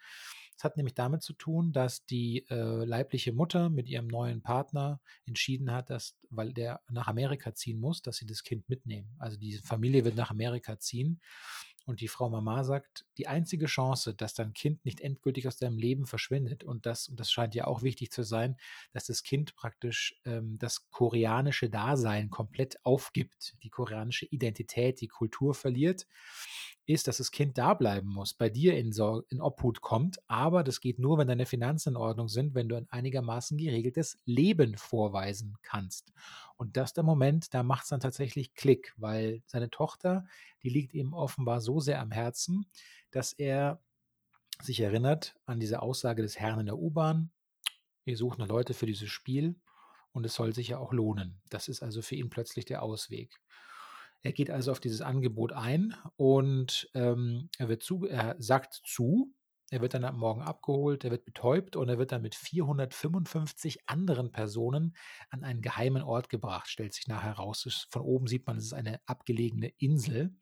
Es 0.59 0.65
hat 0.65 0.77
nämlich 0.77 0.95
damit 0.95 1.23
zu 1.23 1.35
tun, 1.35 1.73
dass 1.73 2.05
die 2.05 2.45
äh, 2.51 2.85
leibliche 2.85 3.33
Mutter 3.33 3.71
mit 3.71 3.89
ihrem 3.89 4.09
neuen 4.09 4.43
Partner 4.43 5.01
entschieden 5.25 5.71
hat, 5.71 5.89
dass, 5.89 6.17
weil 6.31 6.53
der 6.53 6.81
nach 6.91 7.07
Amerika 7.07 7.55
ziehen 7.55 7.79
muss, 7.79 8.03
dass 8.03 8.17
sie 8.17 8.27
das 8.27 8.43
Kind 8.43 8.69
mitnehmen. 8.69 9.15
Also 9.21 9.37
die 9.37 9.59
Familie 9.59 10.05
wird 10.05 10.17
nach 10.17 10.33
Amerika 10.33 10.77
ziehen. 10.81 11.21
Und 11.89 12.03
die 12.03 12.09
Frau 12.09 12.29
Mama 12.29 12.65
sagt, 12.65 13.07
die 13.17 13.29
einzige 13.29 13.65
Chance, 13.65 14.15
dass 14.15 14.35
dein 14.35 14.53
Kind 14.53 14.85
nicht 14.85 15.01
endgültig 15.01 15.49
aus 15.49 15.57
deinem 15.57 15.79
Leben 15.79 16.05
verschwindet, 16.05 16.63
und 16.63 16.85
das, 16.85 17.09
und 17.09 17.19
das 17.19 17.33
scheint 17.33 17.55
ja 17.55 17.67
auch 17.67 17.81
wichtig 17.83 18.13
zu 18.13 18.25
sein, 18.25 18.59
dass 18.93 19.07
das 19.07 19.23
Kind 19.23 19.57
praktisch 19.57 20.21
ähm, 20.27 20.59
das 20.59 20.91
koreanische 20.91 21.71
Dasein 21.71 22.29
komplett 22.29 22.77
aufgibt, 22.85 23.57
die 23.63 23.71
koreanische 23.71 24.27
Identität, 24.27 25.01
die 25.01 25.09
Kultur 25.09 25.55
verliert, 25.55 26.07
ist, 26.85 27.09
dass 27.09 27.17
das 27.17 27.31
Kind 27.31 27.57
da 27.57 27.73
bleiben 27.73 28.09
muss, 28.09 28.35
bei 28.35 28.51
dir 28.51 28.77
in, 28.77 28.93
Sor 28.93 29.25
in 29.31 29.41
Obhut 29.41 29.81
kommt, 29.81 30.19
aber 30.27 30.65
das 30.65 30.81
geht 30.81 30.99
nur, 30.99 31.17
wenn 31.17 31.29
deine 31.29 31.47
Finanzen 31.47 31.91
in 31.91 31.97
Ordnung 31.97 32.29
sind, 32.29 32.55
wenn 32.55 32.69
du 32.69 32.77
ein 32.77 32.87
einigermaßen 32.91 33.57
geregeltes 33.57 34.19
Leben 34.27 34.77
vorweisen 34.77 35.57
kannst. 35.63 36.13
Und 36.59 36.77
das 36.77 36.91
ist 36.91 36.97
der 36.97 37.05
Moment, 37.05 37.55
da 37.55 37.63
macht 37.63 37.85
es 37.85 37.89
dann 37.89 38.01
tatsächlich 38.01 38.53
Klick, 38.55 38.93
weil 38.97 39.43
seine 39.47 39.71
Tochter, 39.71 40.27
die 40.63 40.69
liegt 40.69 40.93
ihm 40.93 41.15
offenbar 41.15 41.61
so 41.61 41.81
sehr 41.81 42.01
am 42.01 42.11
Herzen, 42.11 42.67
dass 43.11 43.33
er 43.33 43.81
sich 44.61 44.81
erinnert 44.81 45.37
an 45.47 45.61
diese 45.61 45.81
Aussage 45.81 46.21
des 46.21 46.39
Herrn 46.39 46.61
in 46.61 46.67
der 46.67 46.79
U-Bahn, 46.79 47.31
wir 48.05 48.17
suchen 48.17 48.47
Leute 48.47 48.75
für 48.75 48.87
dieses 48.87 49.09
Spiel 49.09 49.55
und 50.13 50.27
es 50.27 50.35
soll 50.35 50.55
sich 50.55 50.69
ja 50.69 50.79
auch 50.79 50.93
lohnen. 50.93 51.41
Das 51.49 51.69
ist 51.69 51.83
also 51.83 52.03
für 52.03 52.17
ihn 52.17 52.31
plötzlich 52.31 52.65
der 52.65 52.83
Ausweg. 52.83 53.41
Er 54.23 54.33
geht 54.33 54.51
also 54.51 54.73
auf 54.73 54.81
dieses 54.81 55.01
Angebot 55.01 55.53
ein 55.53 55.95
und 56.17 56.91
ähm, 56.95 57.51
er, 57.59 57.69
wird 57.69 57.83
zu, 57.85 58.05
er 58.05 58.35
sagt 58.39 58.81
zu. 58.85 59.33
Er 59.71 59.83
wird 59.83 59.93
dann 59.93 60.05
am 60.05 60.19
Morgen 60.19 60.41
abgeholt, 60.41 61.05
er 61.05 61.11
wird 61.11 61.27
betäubt 61.27 61.77
und 61.77 61.89
er 61.89 61.99
wird 61.99 62.13
dann 62.13 62.23
mit 62.23 62.35
455 62.35 63.87
anderen 63.87 64.33
Personen 64.33 64.97
an 65.29 65.45
einen 65.45 65.61
geheimen 65.61 66.03
Ort 66.03 66.31
gebracht. 66.31 66.69
Stellt 66.69 66.95
sich 66.95 67.07
nachher 67.07 67.37
heraus, 67.37 67.87
von 67.91 68.03
oben 68.03 68.27
sieht 68.27 68.47
man, 68.47 68.57
es 68.57 68.65
ist 68.65 68.73
eine 68.73 69.01
abgelegene 69.07 69.73
Insel. 69.79 70.35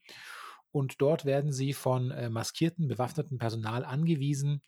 Und 0.70 1.00
dort 1.00 1.24
werden 1.24 1.52
sie 1.52 1.72
von 1.72 2.10
äh, 2.10 2.28
maskierten, 2.28 2.86
bewaffneten 2.86 3.38
Personal 3.38 3.84
angewiesen, 3.84 4.62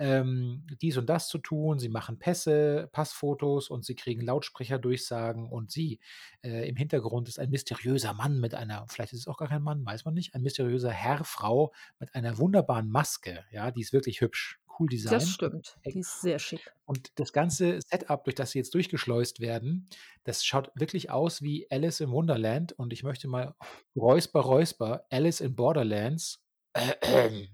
ähm, 0.00 0.66
dies 0.80 0.96
und 0.96 1.10
das 1.10 1.28
zu 1.28 1.38
tun. 1.38 1.78
Sie 1.78 1.90
machen 1.90 2.18
Pässe, 2.18 2.88
Passfotos 2.90 3.68
und 3.68 3.84
sie 3.84 3.94
kriegen 3.94 4.22
Lautsprecherdurchsagen 4.22 5.46
und 5.46 5.70
sie 5.70 6.00
äh, 6.42 6.66
im 6.68 6.76
Hintergrund 6.76 7.28
ist 7.28 7.38
ein 7.38 7.50
mysteriöser 7.50 8.14
Mann 8.14 8.40
mit 8.40 8.54
einer, 8.54 8.86
vielleicht 8.88 9.12
ist 9.12 9.20
es 9.20 9.28
auch 9.28 9.36
gar 9.36 9.48
kein 9.48 9.62
Mann, 9.62 9.84
weiß 9.84 10.06
man 10.06 10.14
nicht, 10.14 10.34
ein 10.34 10.40
mysteriöser 10.40 10.90
Herr, 10.90 11.22
Frau 11.24 11.74
mit 11.98 12.14
einer 12.14 12.38
wunderbaren 12.38 12.88
Maske. 12.88 13.44
Ja, 13.52 13.70
die 13.70 13.82
ist 13.82 13.92
wirklich 13.92 14.22
hübsch. 14.22 14.58
Cool 14.78 14.88
Design. 14.88 15.12
Das 15.12 15.28
stimmt. 15.28 15.76
Die 15.84 15.98
ist 15.98 16.22
sehr 16.22 16.38
schick. 16.38 16.72
Und 16.86 17.12
das 17.16 17.34
ganze 17.34 17.80
Setup, 17.82 18.24
durch 18.24 18.36
das 18.36 18.52
sie 18.52 18.58
jetzt 18.58 18.72
durchgeschleust 18.72 19.40
werden, 19.40 19.90
das 20.24 20.46
schaut 20.46 20.70
wirklich 20.74 21.10
aus 21.10 21.42
wie 21.42 21.70
Alice 21.70 22.00
im 22.00 22.12
Wonderland. 22.12 22.72
Und 22.72 22.94
ich 22.94 23.02
möchte 23.02 23.28
mal 23.28 23.54
Räusper, 23.94 24.40
Räusper, 24.40 25.04
Alice 25.10 25.42
in 25.42 25.54
Borderlands. 25.54 26.42
Äh, 26.72 26.94
äh, 27.02 27.48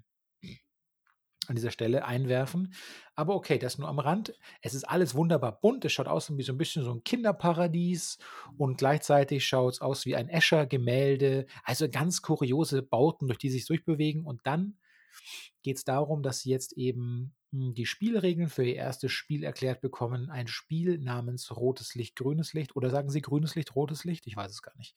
an 1.49 1.57
dieser 1.57 1.71
Stelle 1.71 2.05
einwerfen. 2.05 2.73
Aber 3.15 3.35
okay, 3.35 3.59
das 3.59 3.79
nur 3.79 3.89
am 3.89 3.99
Rand. 3.99 4.35
Es 4.61 4.75
ist 4.75 4.85
alles 4.85 5.15
wunderbar 5.15 5.61
bunt. 5.61 5.85
Es 5.85 5.93
schaut 5.93 6.09
aus 6.09 6.37
wie 6.37 6.43
so 6.43 6.53
ein 6.53 6.59
bisschen 6.59 6.85
so 6.85 6.93
ein 6.93 7.05
Kinderparadies 7.05 8.19
und 8.57 8.79
gleichzeitig 8.79 9.47
schaut 9.47 9.75
es 9.75 9.81
aus 9.81 10.07
wie 10.07 10.17
ein 10.17 10.29
Escher-Gemälde. 10.29 11.47
Also 11.65 11.89
ganz 11.89 12.23
kuriose 12.23 12.83
Bauten, 12.83 13.27
durch 13.27 13.39
die 13.39 13.51
sich 13.51 13.67
durchbewegen. 13.67 14.25
Und 14.25 14.41
dann 14.45 14.77
geht 15.63 15.79
es 15.79 15.85
darum, 15.85 16.23
dass 16.23 16.41
sie 16.41 16.51
jetzt 16.51 16.73
eben 16.75 17.35
hm, 17.53 17.75
die 17.75 17.87
Spielregeln 17.87 18.49
für 18.49 18.65
ihr 18.65 18.77
erstes 18.77 19.13
Spiel 19.13 19.45
erklärt 19.45 19.81
bekommen. 19.81 20.31
Ein 20.31 20.49
Spiel 20.49 20.99
namens 20.99 21.57
Rotes 21.57 21.95
Licht, 21.95 22.17
Grünes 22.17 22.53
Licht. 22.53 22.77
Oder 22.77 22.91
sagen 22.91 23.11
sie 23.11 23.23
Grünes 23.23 23.55
Licht, 23.55 23.75
Rotes 23.75 24.05
Licht? 24.05 24.27
Ich 24.27 24.37
weiß 24.37 24.51
es 24.51 24.63
gar 24.63 24.77
nicht. 24.77 24.95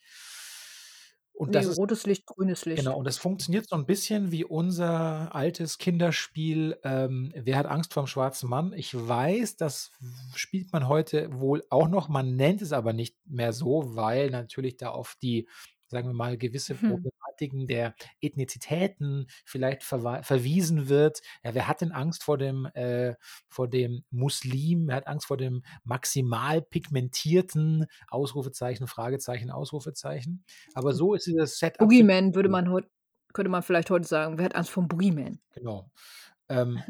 Und 1.39 1.55
das 1.55 1.67
nee, 1.67 1.71
ist, 1.71 1.77
rotes 1.77 2.05
Licht, 2.05 2.25
grünes 2.25 2.65
Licht. 2.65 2.79
Genau, 2.83 2.97
und 2.97 3.05
das 3.05 3.17
funktioniert 3.17 3.65
so 3.69 3.77
ein 3.77 3.85
bisschen 3.85 4.29
wie 4.29 4.43
unser 4.43 5.33
altes 5.33 5.77
Kinderspiel 5.77 6.77
ähm, 6.83 7.31
Wer 7.33 7.55
hat 7.55 7.65
Angst 7.65 7.93
vorm 7.93 8.07
schwarzen 8.07 8.49
Mann? 8.49 8.73
Ich 8.73 8.93
weiß, 8.93 9.55
das 9.55 9.91
spielt 10.35 10.73
man 10.73 10.89
heute 10.89 11.29
wohl 11.31 11.63
auch 11.69 11.87
noch, 11.87 12.09
man 12.09 12.35
nennt 12.35 12.61
es 12.61 12.73
aber 12.73 12.91
nicht 12.91 13.15
mehr 13.25 13.53
so, 13.53 13.95
weil 13.95 14.31
natürlich 14.31 14.75
da 14.75 14.89
auf 14.89 15.15
die 15.21 15.47
sagen 15.89 16.07
wir 16.07 16.13
mal, 16.13 16.37
gewisse 16.37 16.75
mhm. 16.75 16.91
Problematiken 16.91 17.67
der 17.67 17.95
Ethnizitäten 18.21 19.27
vielleicht 19.45 19.83
verwiesen 19.83 20.87
wird. 20.87 21.21
Ja, 21.43 21.53
wer 21.53 21.67
hat 21.67 21.81
denn 21.81 21.91
Angst 21.91 22.23
vor 22.23 22.37
dem, 22.37 22.65
äh, 22.73 23.15
vor 23.47 23.67
dem 23.67 24.03
Muslim? 24.11 24.87
Wer 24.87 24.97
hat 24.97 25.07
Angst 25.07 25.27
vor 25.27 25.37
dem 25.37 25.63
maximal 25.83 26.61
pigmentierten 26.61 27.87
Ausrufezeichen, 28.07 28.87
Fragezeichen, 28.87 29.51
Ausrufezeichen? 29.51 30.43
Aber 30.73 30.93
so 30.93 31.13
ist 31.13 31.27
dieses 31.27 31.57
Setup. 31.57 31.79
Boogeyman 31.79 32.35
würde 32.35 32.49
man 32.49 32.69
heute, 32.69 32.89
könnte 33.33 33.49
man 33.49 33.63
vielleicht 33.63 33.89
heute 33.89 34.07
sagen, 34.07 34.37
wer 34.37 34.45
hat 34.45 34.55
Angst 34.55 34.69
vor 34.69 34.83
dem 34.83 34.87
Boogeyman? 34.87 35.39
Genau. 35.53 35.91
Ähm, 36.49 36.81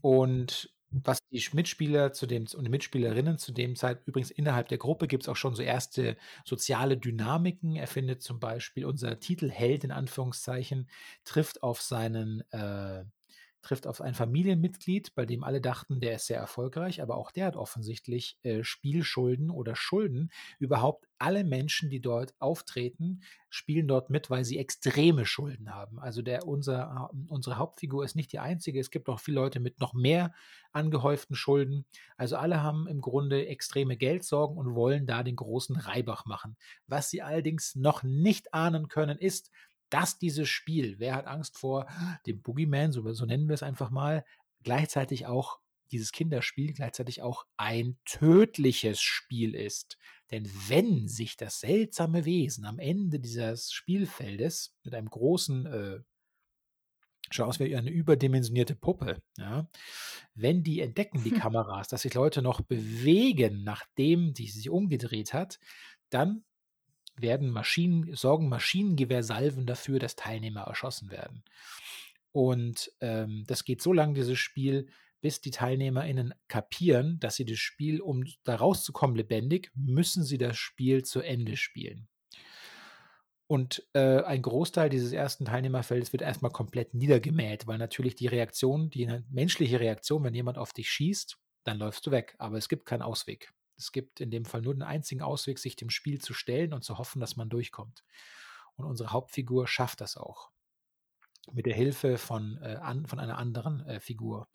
und 0.00 0.72
was 0.92 1.18
die 1.30 1.42
Mitspieler 1.52 2.12
zu 2.12 2.26
dem 2.26 2.46
und 2.54 2.64
die 2.64 2.70
Mitspielerinnen 2.70 3.38
zu 3.38 3.52
dem 3.52 3.76
Zeit 3.76 4.00
übrigens 4.06 4.30
innerhalb 4.30 4.68
der 4.68 4.78
Gruppe 4.78 5.08
gibt 5.08 5.24
es 5.24 5.28
auch 5.28 5.36
schon 5.36 5.54
so 5.54 5.62
erste 5.62 6.16
soziale 6.44 6.98
Dynamiken. 6.98 7.76
Er 7.76 7.86
findet 7.86 8.22
zum 8.22 8.38
Beispiel 8.38 8.84
unser 8.84 9.18
Titelheld 9.18 9.84
in 9.84 9.90
Anführungszeichen 9.90 10.88
trifft 11.24 11.62
auf 11.62 11.80
seinen 11.80 12.42
äh, 12.52 13.04
trifft 13.62 13.86
auf 13.86 14.00
ein 14.00 14.14
Familienmitglied, 14.14 15.14
bei 15.14 15.24
dem 15.24 15.44
alle 15.44 15.60
dachten, 15.60 16.00
der 16.00 16.16
ist 16.16 16.26
sehr 16.26 16.38
erfolgreich, 16.38 17.00
aber 17.00 17.16
auch 17.16 17.30
der 17.30 17.46
hat 17.46 17.56
offensichtlich 17.56 18.36
äh, 18.42 18.64
Spielschulden 18.64 19.50
oder 19.50 19.76
Schulden. 19.76 20.30
Überhaupt 20.58 21.06
alle 21.18 21.44
Menschen, 21.44 21.88
die 21.88 22.00
dort 22.00 22.34
auftreten, 22.40 23.22
spielen 23.48 23.86
dort 23.86 24.10
mit, 24.10 24.28
weil 24.28 24.44
sie 24.44 24.58
extreme 24.58 25.24
Schulden 25.24 25.72
haben. 25.72 26.00
Also 26.00 26.20
der, 26.20 26.48
unser, 26.48 27.10
unsere 27.28 27.58
Hauptfigur 27.58 28.04
ist 28.04 28.16
nicht 28.16 28.32
die 28.32 28.40
einzige. 28.40 28.80
Es 28.80 28.90
gibt 28.90 29.08
auch 29.08 29.20
viele 29.20 29.36
Leute 29.36 29.60
mit 29.60 29.78
noch 29.78 29.94
mehr 29.94 30.34
angehäuften 30.72 31.36
Schulden. 31.36 31.84
Also 32.16 32.36
alle 32.36 32.62
haben 32.62 32.88
im 32.88 33.00
Grunde 33.00 33.46
extreme 33.46 33.96
Geldsorgen 33.96 34.56
und 34.56 34.74
wollen 34.74 35.06
da 35.06 35.22
den 35.22 35.36
großen 35.36 35.76
Reibach 35.76 36.26
machen. 36.26 36.56
Was 36.88 37.10
sie 37.10 37.22
allerdings 37.22 37.76
noch 37.76 38.02
nicht 38.02 38.52
ahnen 38.52 38.88
können, 38.88 39.18
ist, 39.18 39.50
dass 39.92 40.18
dieses 40.18 40.48
Spiel, 40.48 40.98
wer 40.98 41.14
hat 41.14 41.26
Angst 41.26 41.58
vor 41.58 41.86
dem 42.26 42.40
Boogeyman, 42.42 42.92
so, 42.92 43.12
so 43.12 43.26
nennen 43.26 43.48
wir 43.48 43.54
es 43.54 43.62
einfach 43.62 43.90
mal, 43.90 44.24
gleichzeitig 44.62 45.26
auch 45.26 45.58
dieses 45.92 46.10
Kinderspiel 46.10 46.72
gleichzeitig 46.72 47.22
auch 47.22 47.44
ein 47.56 47.98
tödliches 48.04 49.00
Spiel 49.00 49.54
ist. 49.54 49.98
Denn 50.30 50.50
wenn 50.68 51.06
sich 51.06 51.36
das 51.36 51.60
seltsame 51.60 52.24
Wesen 52.24 52.64
am 52.64 52.78
Ende 52.78 53.20
dieses 53.20 53.72
Spielfeldes 53.72 54.74
mit 54.82 54.94
einem 54.94 55.10
großen, 55.10 55.66
äh, 55.66 56.00
schau 57.30 57.44
aus 57.44 57.60
wie 57.60 57.76
eine 57.76 57.90
überdimensionierte 57.90 58.74
Puppe, 58.74 59.22
ja, 59.36 59.68
wenn 60.34 60.62
die 60.62 60.80
entdecken, 60.80 61.22
die 61.22 61.30
Kameras, 61.32 61.88
dass 61.88 62.02
sich 62.02 62.14
Leute 62.14 62.40
noch 62.40 62.62
bewegen, 62.62 63.62
nachdem 63.62 64.32
die 64.32 64.48
sich 64.48 64.70
umgedreht 64.70 65.34
hat, 65.34 65.60
dann 66.08 66.44
werden 67.16 67.50
Maschinen, 67.50 68.14
sorgen 68.14 68.48
Maschinengewehrsalven 68.48 69.66
dafür, 69.66 69.98
dass 69.98 70.16
Teilnehmer 70.16 70.62
erschossen 70.62 71.10
werden. 71.10 71.44
Und 72.32 72.90
ähm, 73.00 73.44
das 73.46 73.64
geht 73.64 73.82
so 73.82 73.92
lange, 73.92 74.14
dieses 74.14 74.38
Spiel, 74.38 74.88
bis 75.20 75.40
die 75.40 75.50
TeilnehmerInnen 75.50 76.34
kapieren, 76.48 77.18
dass 77.20 77.36
sie 77.36 77.44
das 77.44 77.58
Spiel, 77.58 78.00
um 78.00 78.24
da 78.44 78.56
rauszukommen 78.56 79.16
lebendig, 79.16 79.70
müssen 79.74 80.24
sie 80.24 80.38
das 80.38 80.56
Spiel 80.56 81.04
zu 81.04 81.20
Ende 81.20 81.56
spielen. 81.56 82.08
Und 83.46 83.86
äh, 83.92 84.22
ein 84.22 84.40
Großteil 84.40 84.88
dieses 84.88 85.12
ersten 85.12 85.44
Teilnehmerfeldes 85.44 86.12
wird 86.12 86.22
erstmal 86.22 86.50
komplett 86.50 86.94
niedergemäht, 86.94 87.66
weil 87.66 87.76
natürlich 87.76 88.14
die 88.14 88.26
Reaktion, 88.26 88.88
die 88.88 89.06
menschliche 89.28 89.78
Reaktion, 89.78 90.24
wenn 90.24 90.34
jemand 90.34 90.56
auf 90.56 90.72
dich 90.72 90.90
schießt, 90.90 91.36
dann 91.64 91.78
läufst 91.78 92.06
du 92.06 92.10
weg. 92.10 92.34
Aber 92.38 92.56
es 92.56 92.68
gibt 92.68 92.86
keinen 92.86 93.02
Ausweg. 93.02 93.52
Es 93.82 93.92
gibt 93.92 94.20
in 94.20 94.30
dem 94.30 94.44
Fall 94.44 94.62
nur 94.62 94.74
den 94.74 94.82
einzigen 94.82 95.22
Ausweg, 95.22 95.58
sich 95.58 95.76
dem 95.76 95.90
Spiel 95.90 96.20
zu 96.20 96.34
stellen 96.34 96.72
und 96.72 96.84
zu 96.84 96.98
hoffen, 96.98 97.20
dass 97.20 97.36
man 97.36 97.48
durchkommt. 97.48 98.04
Und 98.76 98.84
unsere 98.84 99.12
Hauptfigur 99.12 99.66
schafft 99.66 100.00
das 100.00 100.16
auch. 100.16 100.50
Mit 101.52 101.66
der 101.66 101.74
Hilfe 101.74 102.18
von, 102.18 102.58
äh, 102.62 102.76
an, 102.80 103.06
von 103.06 103.18
einer 103.18 103.38
anderen 103.38 103.84
äh, 103.86 103.98
Figur. 103.98 104.48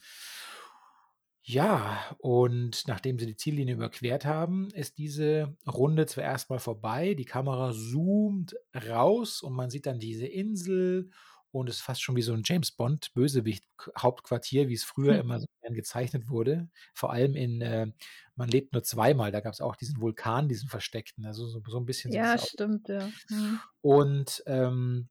Ja, 1.42 2.16
und 2.18 2.88
nachdem 2.88 3.20
sie 3.20 3.26
die 3.26 3.38
Ziellinie 3.38 3.76
überquert 3.76 4.26
haben, 4.26 4.70
ist 4.72 4.98
diese 4.98 5.56
Runde 5.66 6.06
zwar 6.06 6.26
erst 6.26 6.50
mal 6.50 6.60
vorbei, 6.60 7.14
die 7.14 7.26
Kamera 7.26 7.72
zoomt 7.72 8.56
raus 8.74 9.42
und 9.42 9.54
man 9.54 9.70
sieht 9.70 9.86
dann 9.86 10.00
diese 10.00 10.28
Insel 10.28 11.10
und 11.52 11.70
es 11.70 11.78
ist 11.78 11.82
fast 11.84 12.02
schon 12.04 12.16
wie 12.18 12.22
so 12.24 12.34
'n 12.34 12.42
James-Bond-Bösewicht-Hauptquartier, 12.46 14.68
wie's 14.70 14.84
früher 14.86 15.10
Hm. 15.10 15.20
immer 15.20 15.40
so 15.40 15.46
gern 15.62 15.74
gezeichnet 15.76 16.30
wurde. 16.30 16.70
Vor 16.94 17.12
allem 17.14 17.36
in, 17.36 17.62
äh, 17.62 17.88
„Man 18.36 18.50
lebt 18.50 18.74
nur 18.74 18.84
zweimal“, 18.84 19.32
da 19.32 19.40
gab's 19.42 19.62
auch 19.62 19.76
diesen 19.76 20.00
Vulkan, 20.02 20.48
diesen 20.50 20.70
versteckten. 20.70 21.26
Also, 21.26 21.48
so 21.48 21.62
so 21.68 21.78
'n 21.80 21.86
bisschen 21.86 22.12
Ja, 22.12 22.38
stimmt, 22.38 22.88
ja. 22.90 23.14
Mhm. 23.30 23.62
Und, 23.84 24.44
ähm 24.48 25.10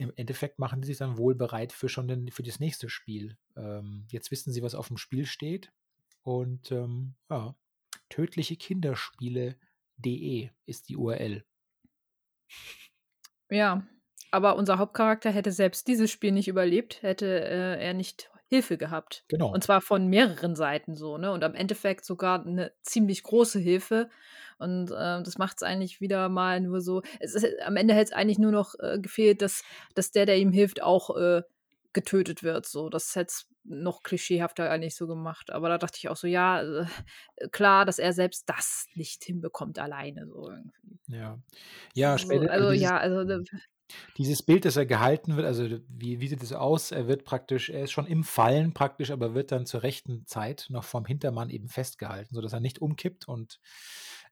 im 0.00 0.12
Endeffekt 0.16 0.58
machen 0.58 0.80
die 0.80 0.86
sich 0.86 0.96
dann 0.98 1.18
wohl 1.18 1.34
bereit 1.34 1.72
für 1.72 1.88
schon 1.88 2.08
den 2.08 2.30
für 2.30 2.42
das 2.42 2.60
nächste 2.60 2.88
Spiel. 2.88 3.36
Ähm, 3.56 4.06
jetzt 4.10 4.30
wissen 4.30 4.52
sie, 4.52 4.62
was 4.62 4.74
aufm 4.74 4.96
Spiel 4.96 5.26
steht 5.26 5.72
und, 6.22 6.70
ähm, 6.72 7.14
ja, 7.30 7.54
tödlichekinderspiele.de 8.08 10.50
ist 10.66 10.88
die 10.88 10.96
URL. 10.96 11.44
Ja, 13.50 13.82
aber 14.32 14.56
unser 14.56 14.78
Hauptcharakter 14.78 15.30
hätte 15.30 15.52
selbst 15.52 15.88
dieses 15.88 16.10
Spiel 16.10 16.32
nicht 16.32 16.48
überlebt, 16.48 17.02
hätte, 17.02 17.26
äh, 17.26 17.82
er 17.84 17.94
nicht 17.94 18.30
Hilfe 18.48 18.78
gehabt. 18.78 19.24
Genau. 19.30 19.52
Und 19.52 19.64
zwar 19.64 19.80
von 19.82 20.08
mehreren 20.08 20.56
Seiten 20.56 20.94
so, 20.96 21.18
ne? 21.18 21.32
Und 21.32 21.44
am 21.44 21.54
Endeffekt 21.54 22.04
sogar 22.04 22.44
'ne 22.46 22.72
ziemlich 22.82 23.22
große 23.22 23.58
Hilfe. 23.60 24.10
Und, 24.58 24.90
äh, 24.92 25.22
das 25.22 25.38
macht's 25.38 25.62
eigentlich 25.62 26.00
wieder 26.00 26.28
mal 26.28 26.60
nur 26.60 26.80
so 26.80 27.02
es 27.20 27.34
ist 27.34 27.46
am 27.62 27.76
Ende 27.76 27.94
hätte 27.94 28.04
es 28.12 28.12
eigentlich 28.12 28.38
nur 28.38 28.52
noch, 28.52 28.74
äh, 28.80 28.98
gefehlt, 29.00 29.42
dass 29.42 29.62
dass 29.94 30.10
der, 30.12 30.26
der 30.26 30.38
ihm 30.38 30.52
hilft, 30.52 30.82
auch, 30.82 31.16
äh, 31.16 31.42
getötet 31.94 32.42
wird 32.42 32.66
so. 32.66 32.88
Das 32.90 33.14
hätte 33.16 33.28
es 33.32 33.46
noch 33.64 34.02
klischeehafter 34.02 34.70
eigentlich 34.70 34.96
so 34.96 35.06
gemacht. 35.06 35.50
Aber 35.52 35.68
da 35.68 35.78
dachte 35.78 35.98
ich 35.98 36.08
auch 36.08 36.16
so: 36.16 36.26
„Ja, 36.26 36.62
äh, 36.62 36.86
klar, 37.52 37.84
dass 37.86 37.98
er 37.98 38.12
selbst 38.14 38.48
das 38.48 38.86
nicht 38.94 39.24
hinbekommt 39.24 39.78
alleine“, 39.78 40.26
so 40.28 40.50
irgendwie. 40.50 40.98
Ja. 41.08 41.38
Ja, 41.96 42.14
also 42.14 42.40
also 42.48 42.72
ja, 42.72 42.96
also 42.98 43.24
d 43.24 43.44
dieses 44.16 44.42
Bild, 44.42 44.64
das 44.64 44.76
er 44.76 44.86
gehalten 44.86 45.36
wird 45.36 45.46
also, 45.46 45.64
wie 45.88 46.20
wie 46.20 46.28
sieht 46.28 46.42
das 46.42 46.52
aus? 46.52 46.92
Er 46.92 47.08
wird 47.08 47.24
praktisch 47.24 47.70
er 47.70 47.84
ist 47.84 47.92
schon 47.92 48.06
im 48.06 48.24
Fallen 48.24 48.72
praktisch, 48.74 49.10
aber 49.10 49.34
wird 49.34 49.52
dann 49.52 49.66
zur 49.66 49.82
rechten 49.82 50.26
Zeit 50.26 50.66
noch 50.70 50.84
vom 50.84 51.04
Hintermann 51.04 51.50
eben 51.50 51.68
festgehalten, 51.68 52.34
sodass 52.34 52.52
er 52.52 52.60
nicht 52.60 52.80
umkippt 52.80 53.28
und, 53.28 53.60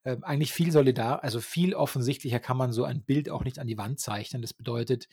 ähm, 0.05 0.25
eigentlich 0.25 0.52
viel 0.52 0.73
solidar 0.73 1.23
also, 1.25 1.40
viel 1.40 1.75
offensichtlicher 1.75 2.40
kann 2.40 2.57
man 2.57 2.73
so 2.73 2.85
ein 2.85 3.02
Bild 3.02 3.29
auch 3.31 3.45
nicht 3.45 3.59
an 3.59 3.67
die 3.67 3.79
Wand 3.79 4.00
zeichnen. 4.00 4.43
Das 4.43 4.55
bedeutet, 4.55 5.09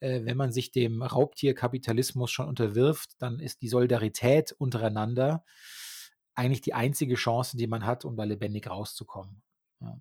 äh, 0.00 0.24
wenn 0.24 0.36
man 0.36 0.52
sich 0.52 0.72
dem 0.72 1.02
Raubtierkapitalismus 1.02 2.30
schon 2.30 2.48
unterwirft, 2.48 3.10
dann 3.18 3.38
ist 3.40 3.62
die 3.62 3.68
Solidarität 3.68 4.52
untereinander 4.52 5.44
eigentlich 6.34 6.62
die 6.62 6.74
einzige 6.74 7.14
Chance, 7.14 7.56
die 7.56 7.66
man 7.66 7.84
hat, 7.86 8.04
um 8.04 8.16
da 8.16 8.24
lebendig 8.24 8.68
rauszukommen, 8.68 9.42
ja. 9.80 10.00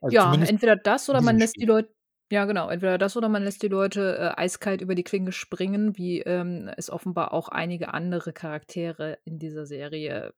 Also, 0.00 0.14
Ja, 0.14 0.34
entweder 0.34 0.76
das 0.76 1.08
oder 1.08 1.22
man 1.22 1.38
lässt 1.38 1.56
die 1.56 1.62
Spiel. 1.62 1.88
Ja, 2.32 2.44
genau, 2.44 2.68
entweder 2.70 2.98
das 2.98 3.16
oder 3.16 3.28
man 3.28 3.44
lässt 3.44 3.62
die 3.62 3.68
Leute, 3.68 4.18
äh, 4.36 4.40
eiskalt 4.40 4.80
über 4.80 4.96
die 4.96 5.04
Klinge 5.04 5.30
springen, 5.30 5.96
wie, 5.96 6.22
ähm, 6.22 6.68
es 6.76 6.90
offenbar 6.90 7.32
auch 7.32 7.48
einige 7.48 7.94
andere 7.94 8.32
Charaktere 8.32 9.18
in 9.24 9.38
dieser 9.38 9.64
Serie 9.64 10.34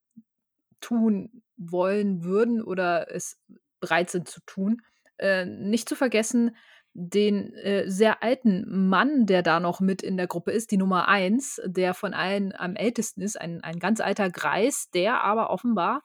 tun 0.80 1.42
wollen 1.56 2.24
würden 2.24 2.62
oder 2.62 3.12
es 3.14 3.40
bereit 3.80 4.10
sind 4.10 4.28
zu 4.28 4.40
tun. 4.46 4.82
Äh, 5.18 5.46
nicht 5.46 5.88
zu 5.88 5.96
vergessen 5.96 6.56
den, 6.94 7.54
äh, 7.54 7.88
sehr 7.90 8.22
alten 8.22 8.88
Mann, 8.88 9.26
der 9.26 9.42
da 9.42 9.60
noch 9.60 9.80
mit 9.80 10.02
in 10.02 10.16
der 10.18 10.26
Gruppe 10.28 10.52
ist, 10.52 10.70
die 10.72 10.78
Nummer 10.78 11.08
1, 11.08 11.60
der 11.66 11.94
von 11.94 12.14
allen 12.14 12.54
am 12.56 12.76
ältesten 12.76 13.22
ist, 13.22 13.40
ein 13.40 13.62
ein 13.64 13.78
ganz 13.80 14.00
alter 14.00 14.30
Greis, 14.30 14.90
der 14.94 15.22
aber 15.24 15.50
offenbar 15.50 16.02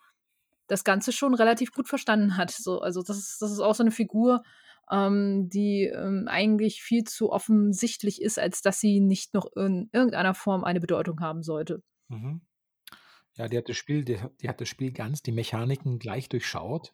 das 0.67 0.83
Ganze 0.85 1.11
schon 1.13 1.33
relativ 1.35 1.71
gut 1.73 1.87
verstanden 1.89 2.37
hat, 2.37 2.51
so. 2.51 2.81
Also, 2.81 3.03
das 3.03 3.17
ist 3.19 3.41
das 3.41 3.51
ist 3.51 3.59
auch 3.59 3.75
so 3.75 3.83
'ne 3.83 3.91
Figur, 3.91 4.43
ähm, 4.91 5.49
die, 5.49 5.83
ähm, 5.83 6.27
eigentlich 6.27 6.81
viel 6.81 7.03
zu 7.03 7.31
offensichtlich 7.31 8.21
ist, 8.21 8.39
als 8.39 8.61
dass 8.61 8.79
sie 8.79 8.99
nicht 8.99 9.33
noch 9.33 9.47
in 9.55 9.89
irgendeiner 9.91 10.33
Form 10.33 10.63
eine 10.63 10.79
Bedeutung 10.79 11.19
haben 11.19 11.43
sollte. 11.43 11.81
Mhm. 12.09 12.41
Ja, 13.35 13.47
die 13.47 13.57
hat 13.57 13.67
das 13.67 13.77
Spiel 13.77 14.05
die 14.05 14.19
die 14.41 14.49
hat 14.49 14.61
das 14.61 14.69
Spiel 14.69 14.91
ganz 14.91 15.23
die 15.23 15.31
Mechaniken 15.31 15.97
gleich 15.97 16.29
durchschaut, 16.29 16.93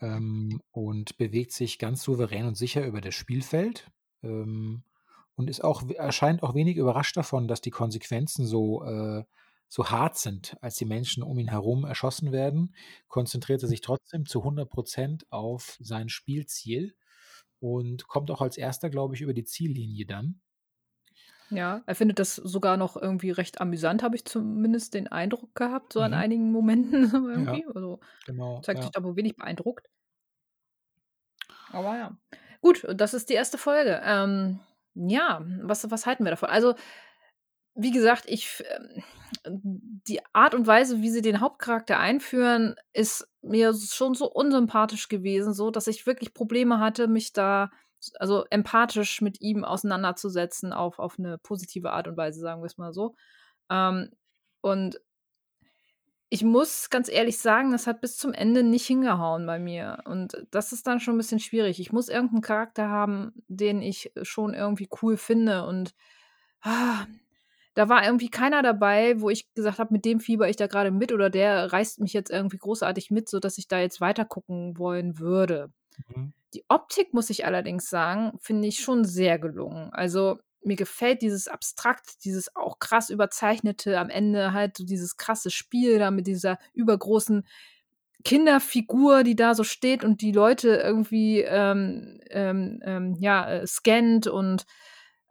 ähm, 0.00 0.60
und 0.70 1.16
bewegt 1.18 1.52
sich 1.52 1.78
ganz 1.78 2.02
souverän 2.02 2.46
und 2.46 2.56
sicher 2.56 2.86
über 2.86 3.00
das 3.00 3.14
Spielfeld, 3.14 3.90
ähm, 4.22 4.82
und 5.34 5.48
ist 5.48 5.64
auch 5.64 5.88
erscheint 5.90 6.42
auch 6.42 6.54
wenig 6.54 6.76
überrascht 6.76 7.16
davon, 7.16 7.48
dass 7.48 7.60
die 7.60 7.70
Konsequenzen 7.70 8.46
so, 8.46 8.84
äh 8.84 9.24
so 9.72 9.86
hart 9.90 10.18
sind. 10.18 10.56
Als 10.60 10.76
die 10.76 10.84
Menschen 10.84 11.22
um 11.22 11.38
ihn 11.38 11.48
herum 11.48 11.84
erschossen 11.86 12.32
werden, 12.32 12.74
konzentriert 13.08 13.62
er 13.62 13.68
sich 13.68 13.80
trotzdem 13.80 14.26
zu 14.26 14.44
100 14.44 14.70
% 14.70 15.26
auf 15.30 15.78
sein 15.80 16.08
Spielziel 16.10 16.94
und 17.60 18.08
kommt 18.08 18.30
auch 18.30 18.42
als 18.42 18.58
Erster, 18.58 18.90
glaube 18.90 19.14
ich, 19.14 19.22
über 19.22 19.34
die 19.34 19.44
Ziellinie 19.44 20.06
dann. 20.06 20.40
Ja, 21.50 21.82
er 21.86 21.94
findet 21.94 22.18
das 22.18 22.36
sogar 22.36 22.76
noch 22.76 22.96
irgendwie 22.96 23.30
recht 23.30 23.60
amüsant, 23.60 24.02
habe 24.02 24.16
ich 24.16 24.24
zumindest 24.24 24.94
den 24.94 25.08
Eindruck 25.08 25.54
gehabt, 25.54 25.92
so 25.92 26.00
an 26.00 26.14
Mhm. 26.14 26.14
einigen 26.14 26.50
Momenten 26.50 27.06
so 27.08 27.28
Ja, 27.34 27.58
irgendwie. 27.58 27.66
Also, 27.74 28.00
genau, 28.26 28.62
zeigt 28.62 28.82
sich 28.82 28.90
ja. 28.90 28.92
da 28.92 29.02
wohl 29.04 29.16
wenig 29.16 29.36
beeindruckt. 29.36 29.88
Aber 31.70 31.96
ja. 31.96 32.16
Gut, 32.60 32.84
das 32.94 33.14
ist 33.14 33.28
die 33.28 33.34
1. 33.34 33.58
Folge. 33.58 34.00
Ähm, 34.04 34.60
ja, 34.94 35.42
was 35.62 35.90
was 35.90 36.06
halten 36.06 36.24
wir 36.24 36.30
davon? 36.30 36.48
Also, 36.50 36.74
wie 37.74 37.90
gesagt, 37.90 38.24
ich 38.28 38.62
ähm, 38.70 39.02
die 39.46 40.20
Art 40.34 40.54
und 40.54 40.66
Weise, 40.66 41.02
wie 41.02 41.10
sie 41.10 41.22
den 41.22 41.40
Hauptcharakter 41.40 41.98
einführen, 41.98 42.76
ist 42.92 43.28
mir 43.42 43.74
schon 43.74 44.14
so 44.14 44.30
unsympathisch 44.32 45.08
gewesen, 45.08 45.54
so 45.54 45.70
dass 45.70 45.86
ich 45.88 46.06
wirklich 46.06 46.34
Probleme 46.34 46.78
hatte, 46.80 47.08
mich 47.08 47.32
da 47.32 47.70
also, 48.18 48.44
empathisch 48.50 49.20
mit 49.22 49.40
ihm 49.40 49.64
auseinanderzusetzen 49.64 50.72
auf 50.72 50.98
auf 50.98 51.18
'ne 51.18 51.38
positive 51.38 51.92
Art 51.92 52.08
und 52.08 52.16
Weise, 52.16 52.40
sagen 52.40 52.62
wir's 52.62 52.78
mal 52.78 52.92
so. 52.92 53.14
Ähm, 53.70 54.10
und 54.62 55.00
ich 56.34 56.42
muss 56.44 56.88
ganz 56.88 57.10
ehrlich 57.10 57.36
sagen, 57.36 57.72
das 57.72 57.86
hat 57.86 58.00
bis 58.00 58.16
zum 58.16 58.32
Ende 58.32 58.62
nicht 58.62 58.86
hingehauen 58.86 59.44
bei 59.44 59.58
mir. 59.58 59.98
Und 60.06 60.46
das 60.50 60.72
ist 60.72 60.86
dann 60.86 60.98
schon 60.98 61.14
'n 61.16 61.18
bisschen 61.18 61.40
schwierig. 61.40 61.78
Ich 61.78 61.92
muss 61.92 62.08
irgend 62.08 62.32
'n 62.32 62.40
Charakter 62.40 62.88
haben, 62.88 63.34
den 63.48 63.82
ich 63.82 64.12
schon 64.22 64.54
irgendwie 64.54 64.88
cool 65.02 65.18
finde 65.18 65.66
und, 65.66 65.92
da 67.74 67.88
war 67.88 68.04
irgendwie 68.04 68.30
keiner 68.30 68.62
dabei, 68.62 69.20
wo 69.20 69.30
ich 69.30 69.52
gesagt 69.54 69.78
habe: 69.78 69.92
„Mit 69.94 70.04
dem 70.04 70.20
fieber 70.20 70.48
ich 70.48 70.56
da 70.56 70.66
grade 70.66 70.90
mit“ 70.90 71.12
oder 71.12 71.30
„der 71.30 71.72
reißt 71.72 72.00
mich 72.00 72.12
jetzt 72.12 72.30
irgendwie 72.30 72.58
großartig 72.58 73.10
mit, 73.10 73.28
sodass 73.28 73.58
ich 73.58 73.68
da 73.68 73.80
jetzt 73.80 74.00
weiter 74.00 74.24
gucken 74.24 74.78
wollen 74.78 75.18
würde.“ 75.18 75.70
Mhm. 76.08 76.32
Die 76.54 76.64
Optik, 76.68 77.14
muss 77.14 77.30
ich 77.30 77.46
allerdings 77.46 77.88
sagen, 77.88 78.38
finde 78.40 78.68
ich 78.68 78.80
schon 78.80 79.04
sehr 79.04 79.38
gelungen. 79.38 79.90
Also, 79.92 80.38
mir 80.64 80.76
gefällt 80.76 81.22
dieses 81.22 81.48
abstrakt, 81.48 82.24
dieses 82.24 82.54
auch 82.56 82.78
krass 82.78 83.10
überzeichnete, 83.10 83.98
am 83.98 84.10
Ende 84.10 84.52
halt 84.52 84.76
so 84.76 84.84
dieses 84.84 85.16
krasse 85.16 85.50
Spiel 85.50 85.98
da 85.98 86.10
mit 86.10 86.26
dieser 86.26 86.58
übergroßen 86.74 87.46
Kinderfigur, 88.24 89.24
die 89.24 89.36
da 89.36 89.54
so 89.54 89.64
steht 89.64 90.04
und 90.04 90.20
die 90.22 90.32
Leute 90.32 90.76
irgendwie, 90.76 91.40
ähm, 91.42 92.20
ähm, 92.30 92.80
ähm, 92.84 93.16
ja, 93.20 93.48
äh, 93.50 93.66
scannt 93.66 94.26
und, 94.28 94.64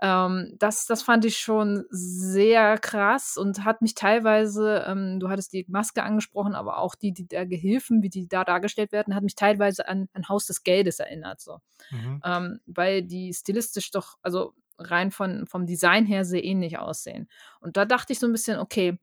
ähm, 0.02 0.56
das 0.60 0.86
das 0.88 1.04
fand 1.04 1.26
ich 1.26 1.38
schon 1.40 1.86
sehr 1.92 2.78
krass 2.80 3.38
und 3.38 3.66
hat 3.66 3.82
mich 3.82 3.96
teilweise 3.96 4.84
ähm, 4.88 5.20
du 5.20 5.30
hattest 5.30 5.54
die 5.54 5.66
Maske 5.70 6.04
angesprochen, 6.04 6.56
aber 6.56 6.78
auch 6.80 6.96
die 6.96 7.14
die 7.14 7.28
der 7.28 7.46
Gehilfen, 7.48 8.04
wie 8.04 8.10
die 8.10 8.28
da 8.28 8.44
dargestellt 8.46 8.92
werden, 8.94 9.16
hat 9.16 9.24
mich 9.24 9.36
teilweise 9.36 9.88
an 9.88 10.10
an 10.14 10.30
Haus 10.30 10.46
des 10.48 10.64
Geldes 10.64 11.00
erinnert 11.00 11.42
so. 11.42 11.60
Mhm. 11.92 12.22
Ähm, 12.26 12.62
weil 12.68 13.04
die 13.04 13.34
stilistisch 13.34 13.92
doch 13.92 14.18
also, 14.24 14.54
rein 14.80 15.12
von 15.12 15.48
vom 15.48 15.66
Design 15.68 16.06
her 16.08 16.26
sehr 16.26 16.44
ähnlich 16.46 16.80
aussehen. 16.80 17.30
Und 17.62 17.78
da 17.78 17.86
dachte 17.86 18.14
ich 18.14 18.20
so 18.20 18.28
'n 18.28 18.34
bisschen: 18.34 18.60
„Okay, 18.60 19.00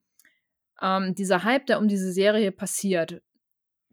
ähm, 0.82 1.14
dieser 1.16 1.44
Hype, 1.44 1.66
der 1.66 1.78
um 1.80 1.88
diese 1.88 2.12
Serie 2.12 2.52
passiert, 2.52 3.22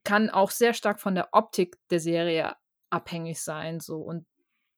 kann 0.05 0.29
auch 0.31 0.51
sehr 0.51 0.73
stark 0.75 0.99
von 1.01 1.15
der 1.15 1.29
Optik 1.33 1.77
der 1.91 1.99
Serie 2.01 2.55
abhängig 2.91 3.41
sein“, 3.43 3.79
so. 3.81 3.97
Und 4.01 4.25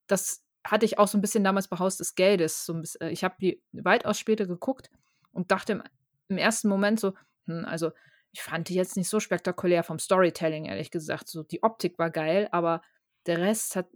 das 0.08 0.44
hatte 0.72 0.86
ich 0.86 1.00
auch 1.00 1.08
so 1.08 1.18
'n 1.18 1.22
bisschen 1.22 1.44
damals 1.44 1.68
bei 1.70 1.80
Haus 1.80 1.98
des 1.98 2.16
Geldes 2.16 2.66
so 2.66 2.74
'n 2.74 2.82
biss 2.82 2.96
äh, 2.98 3.10
ich 3.10 3.24
habe 3.24 3.36
die 3.42 3.62
weitaus 3.74 4.20
später 4.20 4.46
geguckt 4.48 4.90
und 5.34 5.52
dachte 5.52 5.74
im 5.74 5.84
im 6.30 6.38
1. 6.38 6.68
Moment 6.70 7.00
so: 7.00 7.14
„Hm, 7.48 7.66
also, 7.66 7.92
ich 8.34 8.42
fand 8.44 8.70
die 8.70 8.76
jetzt 8.76 8.98
nicht 8.98 9.10
so 9.10 9.20
spektakulär 9.22 9.84
vom 9.84 10.00
Storytelling, 10.00 10.66
ehrlich 10.66 10.92
gesagt, 10.92 11.30
so. 11.30 11.44
Die 11.44 11.64
Optik 11.64 11.98
war 12.00 12.10
geil, 12.12 12.50
aber 12.52 12.82
der 13.28 13.40
Rest 13.40 13.76
hat 13.78 13.88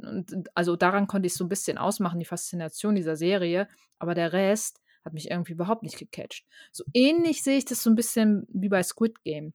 also, 0.55 0.75
daran 0.77 1.07
konnte 1.07 1.27
ich's 1.27 1.37
so 1.37 1.45
'n 1.45 1.49
bisschen 1.49 1.77
ausmachen, 1.77 2.19
die 2.19 2.25
Faszination 2.25 2.95
dieser 2.95 3.15
Serie, 3.17 3.67
aber 3.99 4.15
der 4.15 4.33
Rest 4.33 4.79
hat 5.05 5.13
mich 5.13 5.29
irgendwie 5.31 5.53
überhaupt 5.53 5.83
nicht 5.83 5.97
gecatcht.“ 5.99 6.45
So 6.73 6.83
ähnlich 6.93 7.43
sehe 7.43 7.57
ich 7.57 7.65
das 7.65 7.83
so 7.83 7.89
'n 7.89 7.95
bisschen 7.95 8.47
wie 8.49 8.69
bei 8.69 8.83
Squid 8.83 9.23
Game. 9.25 9.53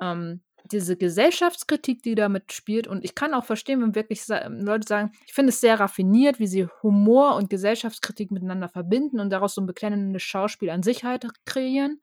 Ähm 0.00 0.42
diese 0.72 0.96
Gesellschaftskritik, 0.96 2.02
die 2.02 2.14
damit 2.14 2.52
spielt 2.52 2.86
und 2.88 3.04
ich 3.04 3.14
kann 3.14 3.34
auch 3.34 3.44
verstehen, 3.44 3.80
wenn 3.82 3.94
wirklich 3.94 4.24
sa 4.24 4.46
Leute 4.48 4.86
sagen: 4.88 5.12
„Ich 5.26 5.34
finde 5.34 5.50
es 5.50 5.60
sehr 5.60 5.80
raffiniert, 5.80 6.38
wie 6.40 6.46
sie 6.48 6.66
Humor 6.82 7.36
und 7.36 7.50
Gesellschaftskritik 7.50 8.30
miteinander 8.30 8.68
verbinden 8.68 9.20
und 9.20 9.30
daraus 9.30 9.54
so 9.54 9.60
'n 9.62 9.66
beklemmendes 9.66 10.22
Schauspiel 10.22 10.70
an 10.70 10.82
sich 10.82 11.04
halt 11.04 11.26
kreieren.“ 11.46 12.00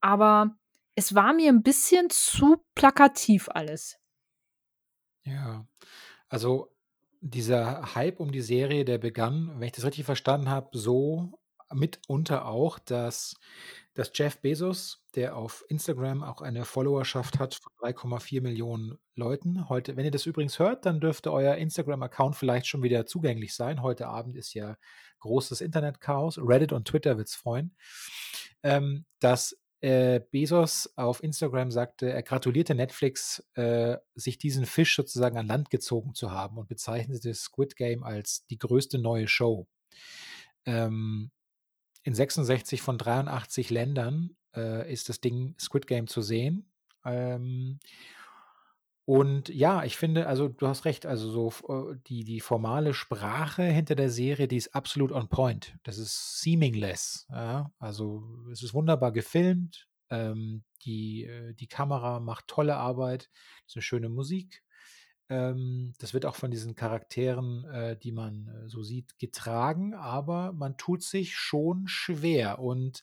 Aber 0.00 0.56
es 0.96 1.14
war 1.14 1.32
mir 1.34 1.50
'n 1.50 1.62
bisschen 1.64 2.10
zu 2.10 2.64
plakativ 2.76 3.48
alles. 3.50 3.98
Ja, 5.24 5.66
also 6.28 6.74
dieser 7.20 7.94
Hype 7.94 8.20
um 8.20 8.32
die 8.32 8.40
Serie, 8.42 8.84
der 8.84 8.98
begann, 8.98 9.52
wenn 9.60 9.66
ich 9.68 9.72
das 9.72 9.84
richtig 9.86 10.04
verstanden 10.06 10.48
habe, 10.50 10.70
so 10.78 11.38
mitunter 11.74 12.46
auch, 12.46 12.78
dass 12.78 13.36
dass 13.94 14.10
Jeff 14.14 14.38
Bezos, 14.38 15.04
der 15.14 15.36
auf 15.36 15.64
Instagram 15.68 16.22
auch 16.22 16.40
eine 16.40 16.64
Followerschaft 16.64 17.38
hat 17.38 17.54
von 17.54 17.72
3,4 17.90 18.96
Leuten 19.14 19.68
heute 19.68 19.96
wenn 19.96 20.06
ihr 20.06 20.10
das 20.10 20.24
übrigens 20.24 20.58
hört, 20.58 20.86
dann 20.86 21.00
dürfte 21.00 21.30
euer 21.30 21.56
Instagram-Account 21.56 22.36
vielleicht 22.36 22.66
schon 22.66 22.82
wieder 22.82 23.04
zugänglich 23.04 23.54
sein. 23.54 23.82
Heute 23.82 24.06
Abend 24.06 24.36
ist 24.36 24.54
ja 24.54 24.76
großes 25.20 25.60
Internetchaos. 25.60 26.38
Reddit 26.38 26.72
und 26.72 26.88
Twitter 26.88 27.18
wird's 27.18 27.34
freuen. 27.34 27.76
Ähm, 28.62 29.04
dass, 29.20 29.58
äh, 29.80 30.20
Bezos 30.30 30.90
auf 30.96 31.22
Instagram 31.22 31.70
sagte, 31.70 32.10
er 32.10 32.22
gratulierte 32.22 32.74
Netflix, 32.74 33.44
äh, 33.54 33.98
sich 34.14 34.38
diesen 34.38 34.64
Fisch 34.64 34.96
sozusagen 34.96 35.36
an 35.36 35.48
Land 35.48 35.68
gezogen 35.68 36.14
zu 36.14 36.30
haben 36.30 36.56
und 36.56 36.68
bezeichnete 36.68 37.34
Squid 37.34 37.76
Game 37.76 38.04
als 38.04 38.46
die 38.46 38.58
größte 38.58 38.98
neue 38.98 39.28
Show. 39.28 39.66
Ähm, 40.64 41.30
in 42.02 42.14
66 42.14 42.82
von 42.82 42.98
83 42.98 43.70
Ländern, 43.70 44.36
äh, 44.56 44.90
ist 44.92 45.08
das 45.08 45.20
Ding 45.20 45.54
Squid 45.58 45.86
Game 45.86 46.06
zu 46.08 46.22
sehen. 46.22 46.70
Ähm, 47.04 47.78
und 49.04 49.48
ja, 49.48 49.82
ich 49.84 49.96
finde 49.96 50.28
also, 50.28 50.48
du 50.48 50.68
hast 50.68 50.84
recht, 50.84 51.06
also 51.06 51.28
so 51.30 51.92
äh, 51.92 51.96
die 52.06 52.22
die 52.24 52.40
formale 52.40 52.94
Sprache 52.94 53.64
hinter 53.64 53.96
der 53.96 54.10
Serie, 54.10 54.46
die 54.46 54.56
ist 54.56 54.74
absolut 54.76 55.10
on 55.10 55.28
point. 55.28 55.76
Das 55.82 55.98
ist 55.98 56.40
seaming-less, 56.40 57.26
ja? 57.30 57.72
Also, 57.80 58.22
es 58.52 58.62
ist 58.62 58.74
wunderbar 58.74 59.10
gefilmt, 59.12 59.88
ähm, 60.10 60.62
die 60.84 61.24
äh, 61.24 61.52
die 61.54 61.66
Kamera 61.66 62.20
macht 62.20 62.46
tolle 62.46 62.76
Arbeit, 62.76 63.28
ist 63.66 63.74
'ne 63.76 63.82
schöne 63.82 64.08
Musik. 64.08 64.62
Ähm, 65.32 65.94
das 65.98 66.12
wird 66.12 66.26
auch 66.26 66.36
von 66.36 66.50
diesen 66.50 66.74
Charakteren, 66.74 67.64
äh, 67.64 67.96
die 67.96 68.12
man, 68.12 68.48
äh, 68.48 68.68
so 68.68 68.82
sieht, 68.82 69.18
getragen, 69.18 69.94
aber 69.94 70.52
man 70.52 70.76
tut 70.76 71.02
sich 71.02 71.34
schon 71.36 71.88
schwer. 71.88 72.58
Und, 72.58 73.02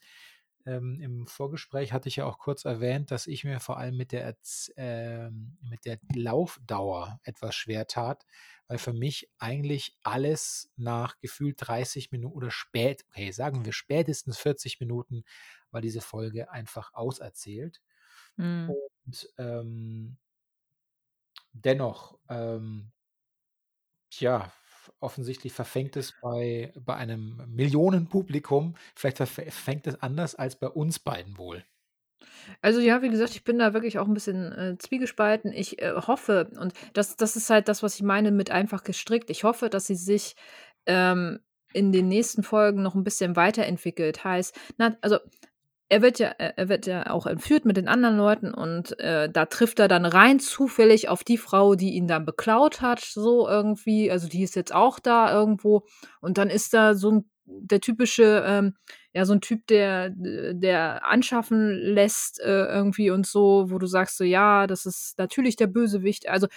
ähm, 0.66 1.00
im 1.02 1.26
Vorgespräch 1.26 1.92
hatte 1.92 2.08
ich 2.10 2.18
ja 2.18 2.26
auch 2.26 2.38
kurz 2.38 2.66
erwähnt, 2.66 3.10
dass 3.12 3.26
ich 3.26 3.44
mir 3.46 3.60
vor 3.60 3.78
allem 3.80 3.98
mit 3.98 4.12
der 4.12 4.22
Erz 4.24 4.72
ähm, 4.78 5.58
mit 5.62 5.86
der 5.86 5.98
Laufdauer 6.14 7.20
etwas 7.24 7.56
schwer 7.56 7.88
tat, 7.88 8.26
weil 8.68 8.78
für 8.78 8.94
mich 8.94 9.32
eigentlich 9.40 9.98
alles 10.04 10.72
nach 10.78 11.18
gefühlt 11.20 11.56
30 11.60 12.12
Minu 12.12 12.30
oder 12.30 12.52
spät 12.52 13.06
okay, 13.10 13.32
sagen 13.32 13.66
wir 13.66 13.74
spätestens 13.74 14.38
40 14.38 14.80
Minuten 14.80 15.24
war 15.72 15.82
diese 15.82 16.02
Folge 16.02 16.52
einfach 16.52 16.94
auserzählt. 16.94 17.82
Mhm. 18.38 18.70
Und, 19.06 19.30
ähm 19.40 20.18
dennoch, 21.66 22.20
ähm 22.30 22.92
tja, 24.12 24.46
f 24.48 24.92
offensichtlich 25.02 25.54
verfängt 25.54 25.96
es 25.96 26.14
bei 26.20 26.74
bei 26.76 26.96
einem 26.96 27.44
Millionenpublikum 27.48 28.76
vielleicht 28.96 29.18
verf 29.18 29.40
fängt 29.54 29.86
es 29.88 30.02
anders 30.02 30.34
als 30.36 30.56
bei 30.58 30.68
uns 30.68 30.98
beiden 31.00 31.38
wohl. 31.38 31.64
Also 32.64 32.82
ja, 32.82 33.02
wie 33.02 33.10
gesagt, 33.10 33.32
ich 33.36 33.44
bin 33.46 33.58
da 33.60 33.74
wirklich 33.74 34.00
auch 34.00 34.08
'n 34.08 34.14
bisschen, 34.14 34.52
äh, 34.52 34.78
zwiegespalten. 34.78 35.54
Ich, 35.54 35.82
äh, 35.82 35.94
hoffe 35.96 36.50
und 36.60 36.74
das 36.94 37.16
das 37.16 37.36
ist 37.38 37.50
halt 37.50 37.70
das, 37.70 37.84
was 37.84 37.96
ich 37.96 38.04
meine 38.04 38.32
mit 38.32 38.52
einfach 38.52 38.84
gestrickt. 38.84 39.30
Ich 39.30 39.44
hoffe, 39.46 39.70
dass 39.70 39.88
sie 39.88 39.96
sich, 39.96 40.36
ähm, 40.86 41.40
in 41.72 41.92
den 41.92 42.08
nächsten 42.10 42.44
Folgen 42.44 42.82
noch 42.82 42.96
'n 42.96 43.04
bisschen 43.04 43.36
weiterentwickelt. 43.38 44.24
Heißt, 44.26 44.58
na 44.78 44.98
also 45.02 45.20
er 45.90 46.02
wird 46.04 46.20
ja 46.20 46.30
er 46.38 46.70
wird 46.70 46.86
ja 46.88 47.10
auch 47.12 47.26
entführt 47.28 47.66
mit 47.66 47.78
den 47.78 47.88
anderen 47.88 48.18
Leuten 48.18 48.54
und, 48.54 49.00
äh, 49.00 49.30
da 49.30 49.46
trifft 49.48 49.80
er 49.80 49.88
dann 49.88 50.06
rein 50.06 50.40
zufällig 50.40 51.10
auf 51.10 51.24
die 51.24 51.38
Frau, 51.38 51.76
die 51.76 51.92
ihn 51.96 52.08
dann 52.08 52.26
beklaut 52.26 52.82
hat, 52.82 53.02
so 53.02 53.48
irgendwie. 53.48 54.12
Also, 54.12 54.28
die 54.30 54.44
ist 54.44 54.56
jetzt 54.56 54.74
auch 54.76 55.00
da 55.00 55.32
irgendwo 55.34 55.86
und 56.22 56.38
dann 56.38 56.50
ist 56.50 56.74
da 56.74 56.96
so 56.96 57.10
'n 57.12 57.30
der 57.46 57.82
typische, 57.82 58.44
ähm 58.48 58.76
ja, 59.14 59.26
so 59.26 59.34
'n 59.34 59.42
Typ, 59.42 59.66
der 59.68 60.12
der 60.16 61.06
anschaffen 61.08 61.72
lässt, 61.72 62.40
äh, 62.42 62.66
irgendwie 62.66 63.10
und 63.12 63.26
so, 63.28 63.66
wo 63.72 63.80
du 63.80 63.88
sagst 63.88 64.18
so: 64.18 64.24
„Ja, 64.24 64.68
das 64.68 64.86
ist 64.86 65.18
natürlich 65.18 65.56
der 65.56 65.68
Bösewicht.“ 65.68 66.30
Also, 66.30 66.48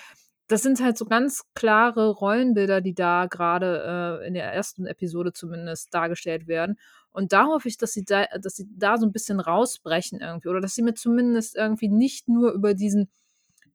das 0.49 0.63
sind 0.63 0.83
halt 0.83 0.99
so 0.99 1.07
ganz 1.07 1.43
klare 1.55 2.11
Rollenbilder, 2.11 2.81
die 2.83 2.95
da 2.95 3.27
grade, 3.27 4.21
äh, 4.23 4.27
in 4.29 4.35
der 4.35 4.53
ersten 4.53 4.87
Episode 4.87 5.33
zumindest 5.33 5.95
dargestellt 5.95 6.47
werden. 6.49 6.77
Und 7.13 7.33
da 7.33 7.47
hoffe 7.47 7.69
ich, 7.69 7.77
dass 7.79 7.93
sie 7.93 8.05
da 8.05 8.27
dass 8.41 8.57
sie 8.57 8.67
da 8.77 8.99
so 8.99 9.07
'n 9.07 9.13
bisschen 9.13 9.41
rausbrechen 9.41 10.21
irgendwie 10.21 10.49
oder 10.49 10.61
dass 10.61 10.75
sie 10.75 10.83
mir 10.83 10.95
zumindest 10.95 11.57
irgendwie 11.57 11.89
nicht 11.89 12.29
nur 12.29 12.53
über 12.53 12.75
diesen 12.75 13.11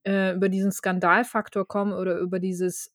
äh, 0.05 0.33
über 0.35 0.49
diesen 0.49 0.71
Skandalfaktor 0.73 1.67
kommen 1.67 1.93
oder 1.93 2.17
über 2.19 2.39
dieses 2.39 2.91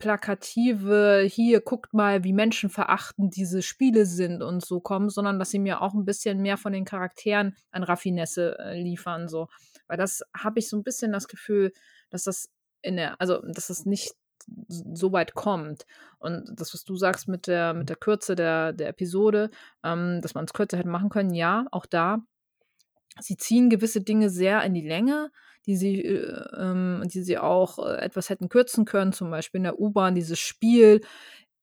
plakative: 0.00 1.24
„Hier, 1.30 1.60
guckt 1.62 1.94
mal, 1.94 2.24
wie 2.24 2.32
menschenverachtend 2.34 3.36
diese 3.36 3.62
Spiele 3.62 4.06
sind“ 4.06 4.42
und 4.42 4.64
so 4.64 4.80
kommen, 4.80 5.10
sondern 5.10 5.38
dass 5.40 5.50
sie 5.50 5.58
mir 5.60 5.82
auch 5.82 5.94
'n 5.94 6.04
bisschen 6.06 6.42
mehr 6.42 6.58
von 6.58 6.72
den 6.74 6.84
Charakteren 6.86 7.56
an 7.72 7.84
Raffinesse, 7.84 8.58
äh, 8.60 8.80
liefern 8.82 9.28
so. 9.28 9.48
Weil 9.88 9.98
das 9.98 10.22
habe 10.36 10.58
ich 10.60 10.68
so 10.70 10.76
'n 10.78 10.84
bisschen 10.84 11.12
das 11.12 11.28
Gefühl, 11.28 11.72
dass 12.10 12.24
das 12.24 12.50
in 12.82 12.96
der 12.96 13.20
also, 13.20 13.42
dass 13.42 13.68
das 13.68 13.86
nicht 13.86 14.14
so 14.58 15.12
weit 15.12 15.34
kommt. 15.34 15.86
Und 16.18 16.50
das, 16.54 16.74
was 16.74 16.84
du 16.84 16.96
sagst 16.96 17.28
mit 17.28 17.46
der 17.46 17.74
mit 17.74 17.88
der 17.88 17.96
Kürze 17.96 18.34
der 18.36 18.72
der 18.72 18.88
Episode, 18.88 19.50
ähm, 19.84 20.20
dass 20.22 20.34
man's 20.34 20.52
kürzer 20.52 20.78
hätte 20.78 20.88
machen 20.88 21.10
können, 21.10 21.34
ja, 21.34 21.66
auch 21.70 21.86
da. 21.86 22.18
Sie 23.20 23.36
ziehen 23.36 23.70
gewisse 23.70 24.02
Dinge 24.02 24.30
sehr 24.30 24.62
in 24.62 24.74
die 24.74 24.86
Länge, 24.86 25.30
die 25.66 25.76
sie, 25.76 26.02
äh, 26.02 26.46
ähm 26.58 27.02
die 27.06 27.22
sie 27.22 27.38
auch, 27.38 27.78
äh, 27.78 27.96
etwas 27.98 28.30
hätten 28.30 28.48
kürzen 28.48 28.84
können, 28.84 29.12
zum 29.12 29.30
Beispiel 29.30 29.58
in 29.58 29.64
der 29.64 29.80
U-Bahn 29.80 30.14
dieses 30.14 30.38
Spiel. 30.38 31.00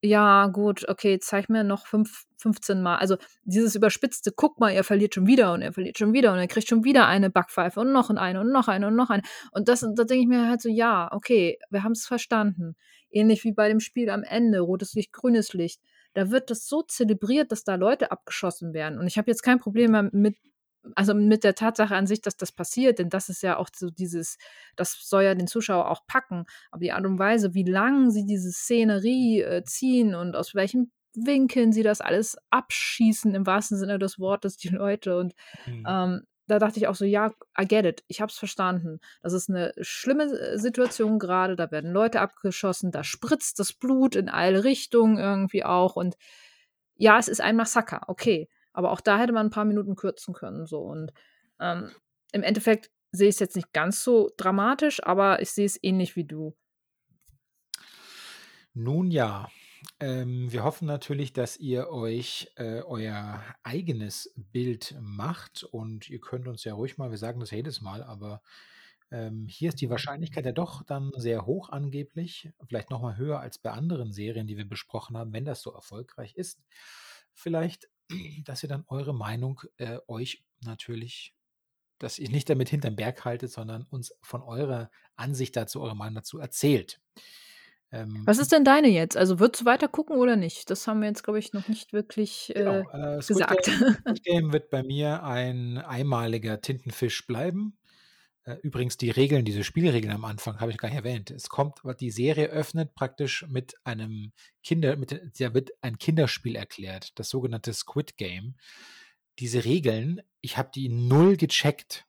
Ja, 0.06 0.48
gut, 0.48 0.86
okay, 0.90 1.18
zeig 1.20 1.48
mir 1.50 1.64
noch 1.64 1.88
fünf 1.88 2.26
15 2.38 2.82
Mal 2.82 2.98
also, 2.98 3.16
dieses 3.46 3.74
überspitzte: 3.74 4.34
„Guck 4.36 4.60
mal, 4.60 4.72
er 4.72 4.84
verliert 4.84 5.16
schon 5.16 5.28
wieder 5.28 5.54
und 5.54 5.62
er 5.62 5.72
verliert 5.72 5.98
schon 5.98 6.12
wieder 6.12 6.34
und 6.34 6.40
er 6.40 6.48
kriegt 6.50 6.68
schon 6.68 6.84
wieder 6.84 7.08
eine 7.08 7.30
Backpfeife 7.30 7.80
und 7.80 7.94
noch 7.94 8.10
eine 8.10 8.42
und 8.42 8.52
noch 8.52 8.68
eine 8.68 8.88
und 8.88 8.96
noch 8.98 9.10
eine.“ 9.10 9.24
Und 9.54 9.70
das 9.70 9.80
da 9.80 10.04
denke 10.04 10.16
ich 10.24 10.28
mir 10.28 10.50
halt 10.50 10.62
so: 10.62 10.68
„Ja, 10.68 11.10
okay, 11.14 11.58
wir 11.70 11.84
haben's 11.84 12.06
verstanden.“ 12.06 12.76
Ähnlich 13.12 13.46
wie 13.46 13.54
bei 13.54 13.70
dem 13.70 13.80
Spiel 13.80 14.10
am 14.10 14.24
Ende, 14.24 14.60
rotes 14.60 14.94
Licht, 14.94 15.14
grünes 15.14 15.54
Licht. 15.54 15.80
Da 16.16 16.30
wird 16.32 16.50
das 16.50 16.68
so 16.68 16.82
zelebriert, 16.82 17.54
dass 17.54 17.64
da 17.64 17.76
Leute 17.76 18.12
abgeschossen 18.12 18.74
werden. 18.74 19.00
Und 19.00 19.08
ich 19.08 19.18
habe 19.18 19.32
jetzt 19.32 19.42
kein 19.42 19.60
Problem 19.60 19.92
mehr 19.92 20.10
mit 20.12 20.36
also, 20.96 21.14
mit 21.14 21.44
der 21.44 21.56
Tatsache 21.56 21.96
an 21.96 22.08
sich, 22.08 22.22
dass 22.22 22.38
das 22.38 22.52
passiert, 22.52 23.00
denn 23.00 23.10
das 23.10 23.30
ist 23.30 23.44
ja 23.44 23.58
auch 23.58 23.70
so 23.76 23.90
dieses 23.90 24.38
das 24.76 24.94
soll 25.08 25.24
ja 25.24 25.36
den 25.36 25.48
Zuschauer 25.48 25.90
auch 25.92 26.06
packen. 26.08 26.46
Aber 26.72 26.82
die 26.82 26.92
Art 26.94 27.06
und 27.06 27.20
Weise, 27.20 27.54
wie 27.54 27.64
lang 27.64 28.12
sie 28.12 28.26
diese 28.26 28.52
Szenerie, 28.52 29.42
äh, 29.42 29.64
ziehen 29.66 30.16
und 30.16 30.36
aus 30.36 30.56
welchen 30.56 30.92
Winkeln 31.16 31.72
sie 31.74 31.84
das 31.84 32.02
alles 32.02 32.38
abschießen, 32.52 33.36
im 33.36 33.46
wahrsten 33.48 33.78
Sinne 33.78 34.00
des 34.00 34.20
Wortes, 34.20 34.58
die 34.58 34.70
Leute 34.70 35.18
und, 35.18 35.34
Mhm. 35.68 35.88
ähm, 35.88 36.24
da 36.48 36.60
dachte 36.60 36.78
ich 36.80 36.88
auch 36.88 36.96
so: 36.96 37.06
„Ja, 37.06 37.32
I 37.60 37.66
get 37.68 37.86
it. 37.86 38.04
Ich 38.08 38.22
habe 38.22 38.30
es 38.32 38.38
verstanden. 38.38 39.00
Das 39.22 39.34
ist 39.34 39.50
'ne 39.50 39.74
schlimme, 39.82 40.26
äh, 40.26 40.58
Situation 40.60 41.20
grade, 41.20 41.56
da 41.56 41.72
werden 41.72 41.92
Leute 41.94 42.20
abgeschossen, 42.22 42.92
da 42.92 43.04
spritzt 43.06 43.60
das 43.60 43.74
Blut 43.74 44.16
in 44.16 44.30
alle 44.30 44.64
Richtungen 44.66 45.18
irgendwie 45.20 45.64
auch 45.66 45.96
und 45.96 46.16
ja, 46.98 47.20
es 47.20 47.28
ist 47.30 47.42
ein 47.42 47.56
Massaker, 47.58 48.04
okay. 48.10 48.50
Aber 48.74 48.92
auch 48.92 49.02
da 49.02 49.20
hätte 49.20 49.34
man 49.34 49.48
'n 49.48 49.52
paar 49.52 49.66
Minuten 49.66 49.96
kürzen 49.96 50.34
können 50.34 50.66
so 50.68 50.82
und, 50.82 51.14
ähm, 51.60 51.92
im 52.34 52.44
Endeffekt 52.44 52.92
sehe 53.12 53.30
ich's 53.30 53.40
jetzt 53.40 53.56
nicht 53.56 53.74
ganz 53.74 54.04
so 54.04 54.32
dramatisch, 54.38 55.04
aber 55.04 55.42
ich 55.42 55.52
sehe 55.52 55.66
es 55.68 55.80
ähnlich 55.84 56.16
wie 56.16 56.26
du. 56.26 56.56
Nun 58.76 59.12
ja, 59.12 59.50
ähm, 60.00 60.52
wir 60.52 60.64
hoffen 60.64 60.88
natürlich, 60.88 61.32
dass 61.32 61.58
ihr 61.58 61.90
euch, 61.90 62.52
äh, 62.56 62.82
euer 62.82 63.44
eigenes 63.64 64.34
Bild 64.36 64.96
macht 65.00 65.64
und 65.64 66.10
ihr 66.10 66.20
könnt 66.20 66.48
uns 66.48 66.64
ja 66.64 66.74
ruhig 66.74 66.98
mal 66.98 67.12
wir 67.12 67.18
sagen 67.20 67.40
das 67.40 67.52
ja 67.52 67.58
jedes 67.58 67.82
Mal, 67.82 68.02
aber, 68.04 68.42
ähm, 69.12 69.48
hier 69.48 69.70
ist 69.70 69.80
die 69.82 69.90
Wahrscheinlichkeit 69.92 70.46
ja 70.46 70.52
doch 70.54 70.84
dann 70.84 71.12
sehr 71.18 71.46
hoch 71.46 71.70
angeblich, 71.70 72.50
vielleicht 72.68 72.90
noch 72.90 73.02
mal 73.02 73.16
höher 73.18 73.40
als 73.40 73.60
bei 73.60 73.70
anderen 73.72 74.12
Serien, 74.12 74.48
die 74.48 74.58
wir 74.58 74.66
besprochen 74.68 75.18
haben, 75.18 75.34
wenn 75.34 75.46
das 75.46 75.62
so 75.62 75.72
erfolgreich 75.72 76.34
ist. 76.36 76.64
Vielleicht, 77.34 77.90
dass 78.46 78.64
ihr 78.64 78.70
dann 78.70 78.86
eure 78.88 79.14
Meinung, 79.14 79.62
äh, 79.78 80.00
euch 80.08 80.44
natürlich 80.64 81.34
dass 82.04 82.20
ihr 82.20 82.30
nicht 82.30 82.50
damit 82.50 82.70
hinterm 82.70 82.96
Berg 82.96 83.24
haltet, 83.24 83.52
sondern 83.52 83.84
uns 83.90 84.14
von 84.22 84.42
eurer 84.42 84.92
Ansicht 85.16 85.56
dazu 85.56 85.82
eure 85.82 85.96
Meinung 85.96 86.16
dazu 86.16 86.38
erzählt. 86.38 87.00
Ähm 87.92 88.24
Was 88.26 88.40
ist 88.40 88.52
denn 88.52 88.66
deine 88.66 88.90
jetzt? 88.90 89.16
Also, 89.16 89.40
würdest 89.40 89.62
du 89.62 89.66
weiter 89.66 89.88
gucken 89.88 90.18
oder 90.18 90.36
nicht? 90.36 90.70
Das 90.70 90.86
haben 90.86 91.00
wir 91.00 91.08
jetzt, 91.08 91.24
glaube 91.24 91.40
ich, 91.40 91.54
noch 91.54 91.68
nicht 91.68 91.94
wirklich, 91.94 92.52
Genau, 92.54 92.84
äh, 92.92 93.18
äh, 93.18 93.22
Squid 93.22 93.28
gesagt. 93.28 93.66
Game 93.66 93.94
Squid 93.94 94.24
Game 94.24 94.54
wird 94.54 94.70
bei 94.70 94.84
mir 94.84 95.24
ein 95.24 95.78
einmaliger 95.78 96.60
Tintenfisch 96.60 97.26
bleiben. 97.26 97.78
Äh, 98.46 98.56
übrigens 98.62 98.98
die 98.98 99.10
Regeln, 99.10 99.46
diese 99.46 99.64
Spielregeln 99.64 100.14
am 100.14 100.26
Anfang 100.26 100.60
habe 100.60 100.72
ich 100.72 100.78
gar 100.78 100.90
nicht 100.90 100.98
erwähnt. 100.98 101.32
Es 101.32 101.50
kommt, 101.50 101.82
die 102.00 102.12
Serie 102.12 102.48
öffnet 102.48 102.94
praktisch 102.94 103.46
mit 103.48 103.76
einem 103.84 104.34
Kinder, 104.64 104.96
mit, 104.98 105.12
da 105.40 105.54
wird 105.54 105.72
ein 105.82 105.98
Kinderspiel 105.98 106.56
erklärt, 106.56 107.18
das 107.18 107.30
sogenannte 107.30 107.74
Squid 107.74 108.18
Game. 108.18 108.56
Diese 109.40 109.66
Regeln, 109.66 110.22
ich 110.42 110.58
habe 110.58 110.72
die 110.76 110.90
null 110.90 111.38
gecheckt. 111.38 112.06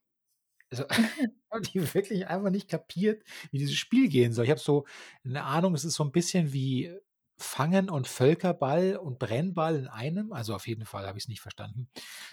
Also, 0.70 0.84
habe 1.50 1.62
die 1.62 1.94
wirklich 1.94 2.26
einfach 2.26 2.50
nicht 2.50 2.68
kapiert, 2.68 3.22
wie 3.52 3.58
dieses 3.58 3.76
Spiel 3.76 4.08
gehen 4.08 4.32
soll. 4.32 4.44
Ich 4.44 4.50
habe 4.50 4.60
so 4.60 4.86
eine 5.24 5.44
Ahnung, 5.44 5.74
es 5.74 5.84
ist 5.84 5.94
so 5.94 6.04
ein 6.04 6.12
bisschen 6.12 6.52
wie 6.52 6.92
Fangen 7.36 7.90
und 7.90 8.06
Völkerball 8.06 8.96
und 8.96 9.18
Brennball 9.18 9.76
in 9.76 9.88
einem. 9.88 10.32
Also 10.32 10.54
auf 10.54 10.66
jeden 10.66 10.84
Fall 10.84 11.06
habe 11.06 11.18
ich 11.18 11.24
es 11.24 11.28
nicht 11.28 11.40
verstanden. 11.40 11.88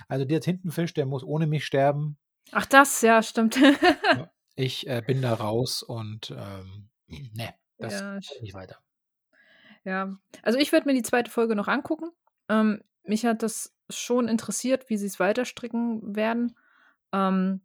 Also 0.08 0.26
der 0.26 0.42
Tintenfisch, 0.42 0.94
der 0.94 1.06
muss 1.06 1.24
ohne 1.24 1.48
mich 1.48 1.66
sterben. 1.66 2.18
Ach, 2.52 2.66
das, 2.66 3.02
ja, 3.02 3.24
stimmt. 3.24 3.58
ich 4.56 4.88
äh, 4.88 5.02
bin 5.06 5.22
da 5.22 5.34
raus 5.34 5.84
und 5.84 6.32
ähm, 6.32 6.90
ne, 7.08 7.54
das 7.78 8.02
ja, 8.02 8.20
geht 8.20 8.42
nicht 8.42 8.54
weiter. 8.54 8.78
Ja, 9.84 10.16
also 10.44 10.60
ich 10.60 10.72
werde 10.72 10.88
mir 10.88 10.94
die 10.94 11.04
zweite 11.04 11.32
Folge 11.32 11.56
noch 11.56 11.68
angucken. 11.68 12.12
Ähm, 12.50 12.84
mich 13.04 13.26
hat 13.26 13.42
das 13.44 13.76
schon 13.90 14.28
interessiert, 14.28 14.90
wie 14.90 14.98
sie 14.98 15.08
es 15.08 15.20
weiterstricken 15.20 16.16
werden. 16.16 16.56
Ähm, 17.12 17.62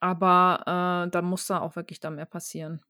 aber 0.00 1.06
äh, 1.06 1.10
da 1.10 1.22
muss 1.22 1.46
da 1.46 1.60
auch 1.60 1.76
wirklich 1.76 2.00
dann 2.00 2.16
mehr 2.16 2.26
passieren. 2.26 2.84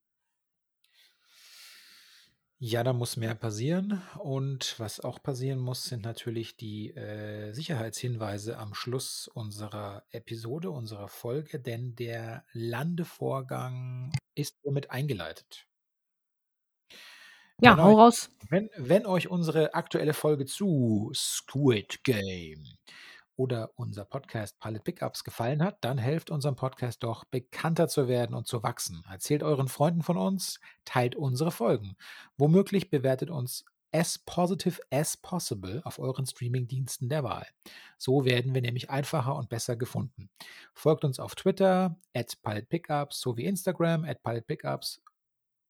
Ja, 2.59 2.83
da 2.83 2.95
muss 2.95 3.19
mehr 3.19 3.35
passieren. 3.35 4.03
Und 4.19 4.81
was 4.81 5.01
auch 5.01 5.23
passieren 5.23 5.59
muss, 5.59 5.85
sind 5.85 6.03
natürlich 6.05 6.57
die 6.57 6.91
äh, 6.95 7.53
Sicherheitshinweise 7.53 8.57
am 8.57 8.73
Schluss 8.73 9.29
unserer 9.29 10.05
Episode, 10.11 10.71
unserer 10.71 11.09
Folge, 11.09 11.61
denn 11.61 11.95
der 11.97 12.45
Landevorgang 12.53 14.11
ist 14.35 14.57
hiermit 14.63 14.91
eingeleitet. 14.91 15.67
Ja, 17.61 17.77
wenn 17.77 17.85
hau 17.85 17.91
euch, 17.91 17.97
raus. 17.99 18.31
Wenn, 18.49 18.71
wenn 18.77 19.07
euch 19.07 19.29
unsere 19.29 19.75
aktuelle 19.75 20.15
Folge 20.15 20.47
zu 20.47 21.11
Squid 21.15 22.05
Game 22.05 22.65
oder 23.37 23.71
unser 23.77 24.05
Podcast 24.05 24.59
Pilot 24.61 24.85
Pickups 24.85 25.25
gefallen 25.25 25.63
hat, 25.63 25.79
dann 25.83 25.99
helft 25.99 26.31
unserem 26.31 26.57
Podcast 26.57 27.03
doch 27.03 27.25
bekannter 27.25 27.89
zu 27.89 28.09
werden 28.09 28.35
und 28.35 28.47
zu 28.47 28.63
wachsen. 28.63 29.05
Erzählt 29.11 29.43
euren 29.43 29.69
Freunden 29.69 30.03
von 30.03 30.17
uns, 30.17 30.61
teilt 30.85 31.15
unsere 31.17 31.51
Folgen. 31.51 31.97
Womöglich 32.37 32.91
bewertet 32.91 33.31
uns 33.31 33.65
as 33.93 34.19
positive 34.19 34.81
as 34.91 35.17
possible 35.17 35.81
auf 35.85 35.99
euren 35.99 36.27
Streamingdiensten 36.27 37.09
der 37.09 37.25
Wahl. 37.25 37.47
So 37.97 38.25
werden 38.25 38.55
wir 38.55 38.61
nämlich 38.61 38.91
einfacher 38.91 39.37
und 39.37 39.49
besser 39.49 39.77
gefunden. 39.77 40.29
Folgt 40.75 41.05
uns 41.05 41.19
auf 41.19 41.35
Twitter, 41.35 41.97
at 42.15 42.37
PilotPickups, 42.43 43.21
sowie 43.21 43.45
Instagram, 43.45 44.05
at 44.05 44.23
PilotPickups 44.23 45.01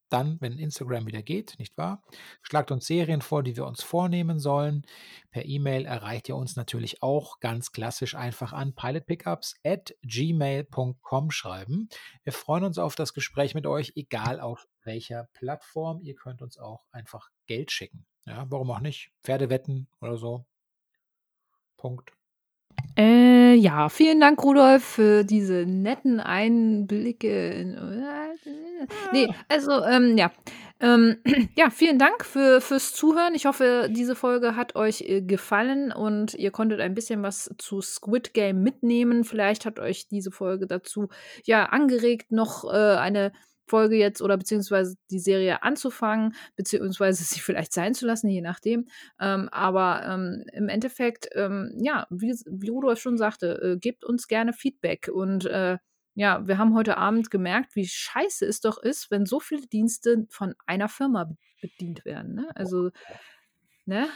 dann, 0.08 0.38
wenn 0.40 0.58
Instagram 0.58 1.06
wieder 1.06 1.22
geht, 1.22 1.58
nicht 1.58 1.76
wahr? 1.76 2.02
Schlagt 2.42 2.70
uns 2.70 2.86
Serien 2.86 3.22
vor, 3.22 3.42
die 3.42 3.56
wir 3.56 3.66
uns 3.66 3.82
vornehmen 3.82 4.38
sollen. 4.38 4.86
Per 5.30 5.44
E-Mail 5.44 5.84
erreicht 5.84 6.28
ihr 6.28 6.36
uns 6.36 6.56
natürlich 6.56 7.02
auch 7.02 7.40
ganz 7.40 7.72
klassisch 7.72 8.14
einfach 8.14 8.52
an 8.52 8.74
pilotpickups 8.74 9.56
at 9.64 9.94
gmail.com 10.02 11.30
schreiben. 11.30 11.88
Wir 12.24 12.32
freuen 12.32 12.64
uns 12.64 12.78
auf 12.78 12.94
das 12.94 13.14
Gespräch 13.14 13.54
mit 13.54 13.66
euch, 13.66 13.92
egal 13.96 14.40
auf 14.40 14.66
welcher 14.84 15.28
Plattform. 15.34 16.00
Ihr 16.02 16.14
könnt 16.14 16.42
uns 16.42 16.58
auch 16.58 16.86
einfach 16.92 17.30
Geld 17.46 17.70
schicken. 17.70 18.06
Ja, 18.26 18.46
warum 18.48 18.70
auch 18.70 18.80
nicht? 18.80 19.12
Pferdewetten 19.22 19.88
oder 20.00 20.16
so. 20.16 20.46
Punkt. 21.76 22.12
Äh, 22.96 23.35
ja, 23.54 23.88
vielen 23.88 24.20
Dank, 24.20 24.42
Rudolf, 24.42 24.84
für 24.84 25.24
diese 25.24 25.64
netten 25.66 26.20
Einblicke 26.20 27.50
in 27.50 27.74
Ne, 29.12 29.34
also, 29.48 29.82
ähm, 29.84 30.16
ja. 30.16 30.30
Ähm, 30.78 31.16
ja, 31.56 31.70
vielen 31.70 31.98
Dank 31.98 32.24
für 32.24 32.60
fürs 32.60 32.92
Zuhören. 32.92 33.34
Ich 33.34 33.46
hoffe, 33.46 33.88
diese 33.90 34.14
Folge 34.14 34.56
hat 34.56 34.76
euch, 34.76 35.02
äh, 35.02 35.22
gefallen 35.22 35.92
und 35.92 36.34
ihr 36.34 36.50
konntet 36.50 36.80
ein 36.80 36.94
bisschen 36.94 37.22
was 37.22 37.50
zu 37.58 37.80
Squid 37.80 38.34
Game 38.34 38.62
mitnehmen. 38.62 39.24
Vielleicht 39.24 39.64
hat 39.64 39.78
euch 39.78 40.08
diese 40.08 40.30
Folge 40.30 40.66
dazu, 40.66 41.08
ja, 41.44 41.66
angeregt, 41.66 42.30
noch, 42.32 42.64
äh, 42.64 42.96
eine 42.96 43.32
Folge 43.66 43.96
jetzt 43.96 44.22
oder 44.22 44.36
beziehungsweise 44.36 44.96
die 45.10 45.18
Serie 45.18 45.62
anzufangen, 45.62 46.34
beziehungsweise 46.56 47.24
sie 47.24 47.40
vielleicht 47.40 47.72
sein 47.72 47.94
zu 47.94 48.06
lassen, 48.06 48.28
je 48.28 48.40
nachdem. 48.40 48.86
Ähm, 49.20 49.48
aber 49.50 50.02
ähm, 50.06 50.44
im 50.52 50.68
Endeffekt, 50.68 51.28
ähm, 51.34 51.72
ja, 51.78 52.06
wie, 52.10 52.34
wie 52.46 52.68
Rudolf 52.68 53.00
schon 53.00 53.18
sagte, 53.18 53.60
äh, 53.62 53.78
gebt 53.78 54.04
uns 54.04 54.28
gerne 54.28 54.52
Feedback 54.52 55.08
und 55.12 55.46
äh, 55.46 55.78
ja, 56.18 56.46
wir 56.48 56.56
haben 56.56 56.74
heute 56.74 56.96
Abend 56.96 57.30
gemerkt, 57.30 57.76
wie 57.76 57.86
scheiße 57.86 58.46
es 58.46 58.60
doch 58.60 58.78
ist, 58.78 59.10
wenn 59.10 59.26
so 59.26 59.38
viele 59.38 59.66
Dienste 59.66 60.26
von 60.30 60.54
einer 60.64 60.88
Firma 60.88 61.30
bedient 61.60 62.06
werden. 62.06 62.34
Ne? 62.34 62.48
Also, 62.54 62.90
ne? 63.86 64.08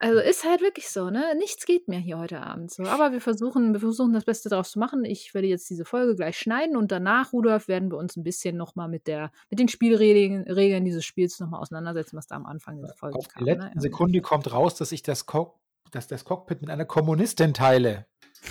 Also 0.00 0.20
ist 0.20 0.44
halt 0.44 0.62
wirklich 0.62 0.88
so, 0.88 1.10
ne? 1.10 1.34
Nichts 1.36 1.64
geht 1.66 1.86
mehr 1.88 1.98
hier 1.98 2.18
heute 2.18 2.40
Abend 2.40 2.72
so. 2.72 2.84
Aber 2.84 3.12
wir 3.12 3.20
versuchen, 3.20 3.72
wir 3.72 3.80
versuchen 3.80 4.12
das 4.12 4.24
Beste 4.24 4.48
daraus 4.48 4.72
zu 4.72 4.78
machen. 4.78 5.04
Ich 5.04 5.32
werde 5.34 5.46
jetzt 5.46 5.70
diese 5.70 5.84
Folge 5.84 6.16
gleich 6.16 6.38
schneiden 6.38 6.76
und 6.76 6.90
danach, 6.90 7.32
Rudolf, 7.32 7.68
werden 7.68 7.90
wir 7.90 7.98
uns 7.98 8.16
ein 8.16 8.24
bisschen 8.24 8.56
nochmal 8.56 8.88
mit 8.88 9.06
der, 9.06 9.30
mit 9.50 9.58
den 9.58 9.68
Spielregeln 9.68 10.42
Regeln 10.44 10.84
dieses 10.84 11.04
Spiels 11.04 11.38
nochmal 11.38 11.60
auseinandersetzen, 11.60 12.16
was 12.16 12.26
da 12.26 12.36
am 12.36 12.46
Anfang 12.46 12.80
der 12.80 12.94
Folge 12.94 13.18
Auf 13.18 13.28
kam. 13.28 13.40
In 13.40 13.46
der 13.46 13.54
letzten 13.56 13.78
ne? 13.78 13.82
Sekunde 13.82 14.20
kommt 14.20 14.52
raus, 14.52 14.74
dass 14.74 14.92
ich 14.92 15.02
das, 15.02 15.26
Cock 15.26 15.58
dass 15.92 16.08
das 16.08 16.24
Cockpit 16.24 16.60
mit 16.60 16.70
einer 16.70 16.84
Kommunistin 16.84 17.54
teile. 17.54 18.06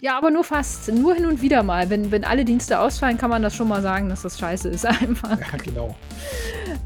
Ja, 0.00 0.16
aber 0.16 0.30
nur 0.30 0.44
fast. 0.44 0.92
Nur 0.92 1.14
hin 1.14 1.26
und 1.26 1.42
wieder 1.42 1.64
mal. 1.64 1.90
Wenn, 1.90 2.12
wenn 2.12 2.24
alle 2.24 2.44
Dienste 2.44 2.78
ausfallen, 2.78 3.18
kann 3.18 3.30
man 3.30 3.42
das 3.42 3.56
schon 3.56 3.66
mal 3.66 3.82
sagen, 3.82 4.08
dass 4.08 4.22
das 4.22 4.38
scheiße 4.38 4.68
ist 4.68 4.86
einfach. 4.86 5.40
Ja, 5.40 5.56
genau. 5.58 5.96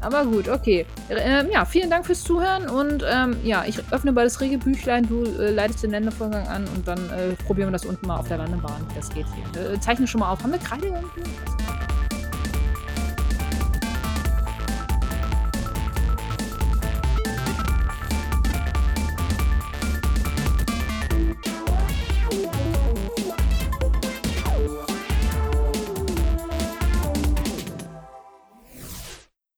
Aber 0.01 0.25
gut, 0.25 0.49
okay. 0.49 0.85
Ähm, 1.09 1.47
ja, 1.51 1.65
vielen 1.65 1.89
Dank 1.89 2.05
fürs 2.05 2.23
Zuhören 2.23 2.67
und 2.67 3.05
ähm, 3.09 3.37
ja, 3.43 3.63
ich 3.65 3.79
öffne 3.91 4.11
mal 4.11 4.23
das 4.23 4.41
Regelbüchlein, 4.41 5.07
du 5.07 5.23
äh, 5.23 5.51
leitest 5.51 5.83
den 5.83 5.91
Ländervorgang 5.91 6.47
an 6.47 6.67
und 6.75 6.87
dann 6.87 6.97
äh, 7.11 7.33
probieren 7.45 7.69
wir 7.69 7.73
das 7.73 7.85
unten 7.85 8.07
mal 8.07 8.17
auf 8.17 8.27
der 8.27 8.37
Landebahn, 8.37 8.81
wie 8.89 8.95
das 8.95 9.09
geht 9.09 9.27
hier. 9.53 9.73
Äh, 9.73 9.79
zeichne 9.79 10.07
schon 10.07 10.19
mal 10.19 10.31
auf. 10.31 10.43
Haben 10.43 10.53
wir 10.53 10.59
Kreide 10.59 10.87
irgendwie? 10.87 11.21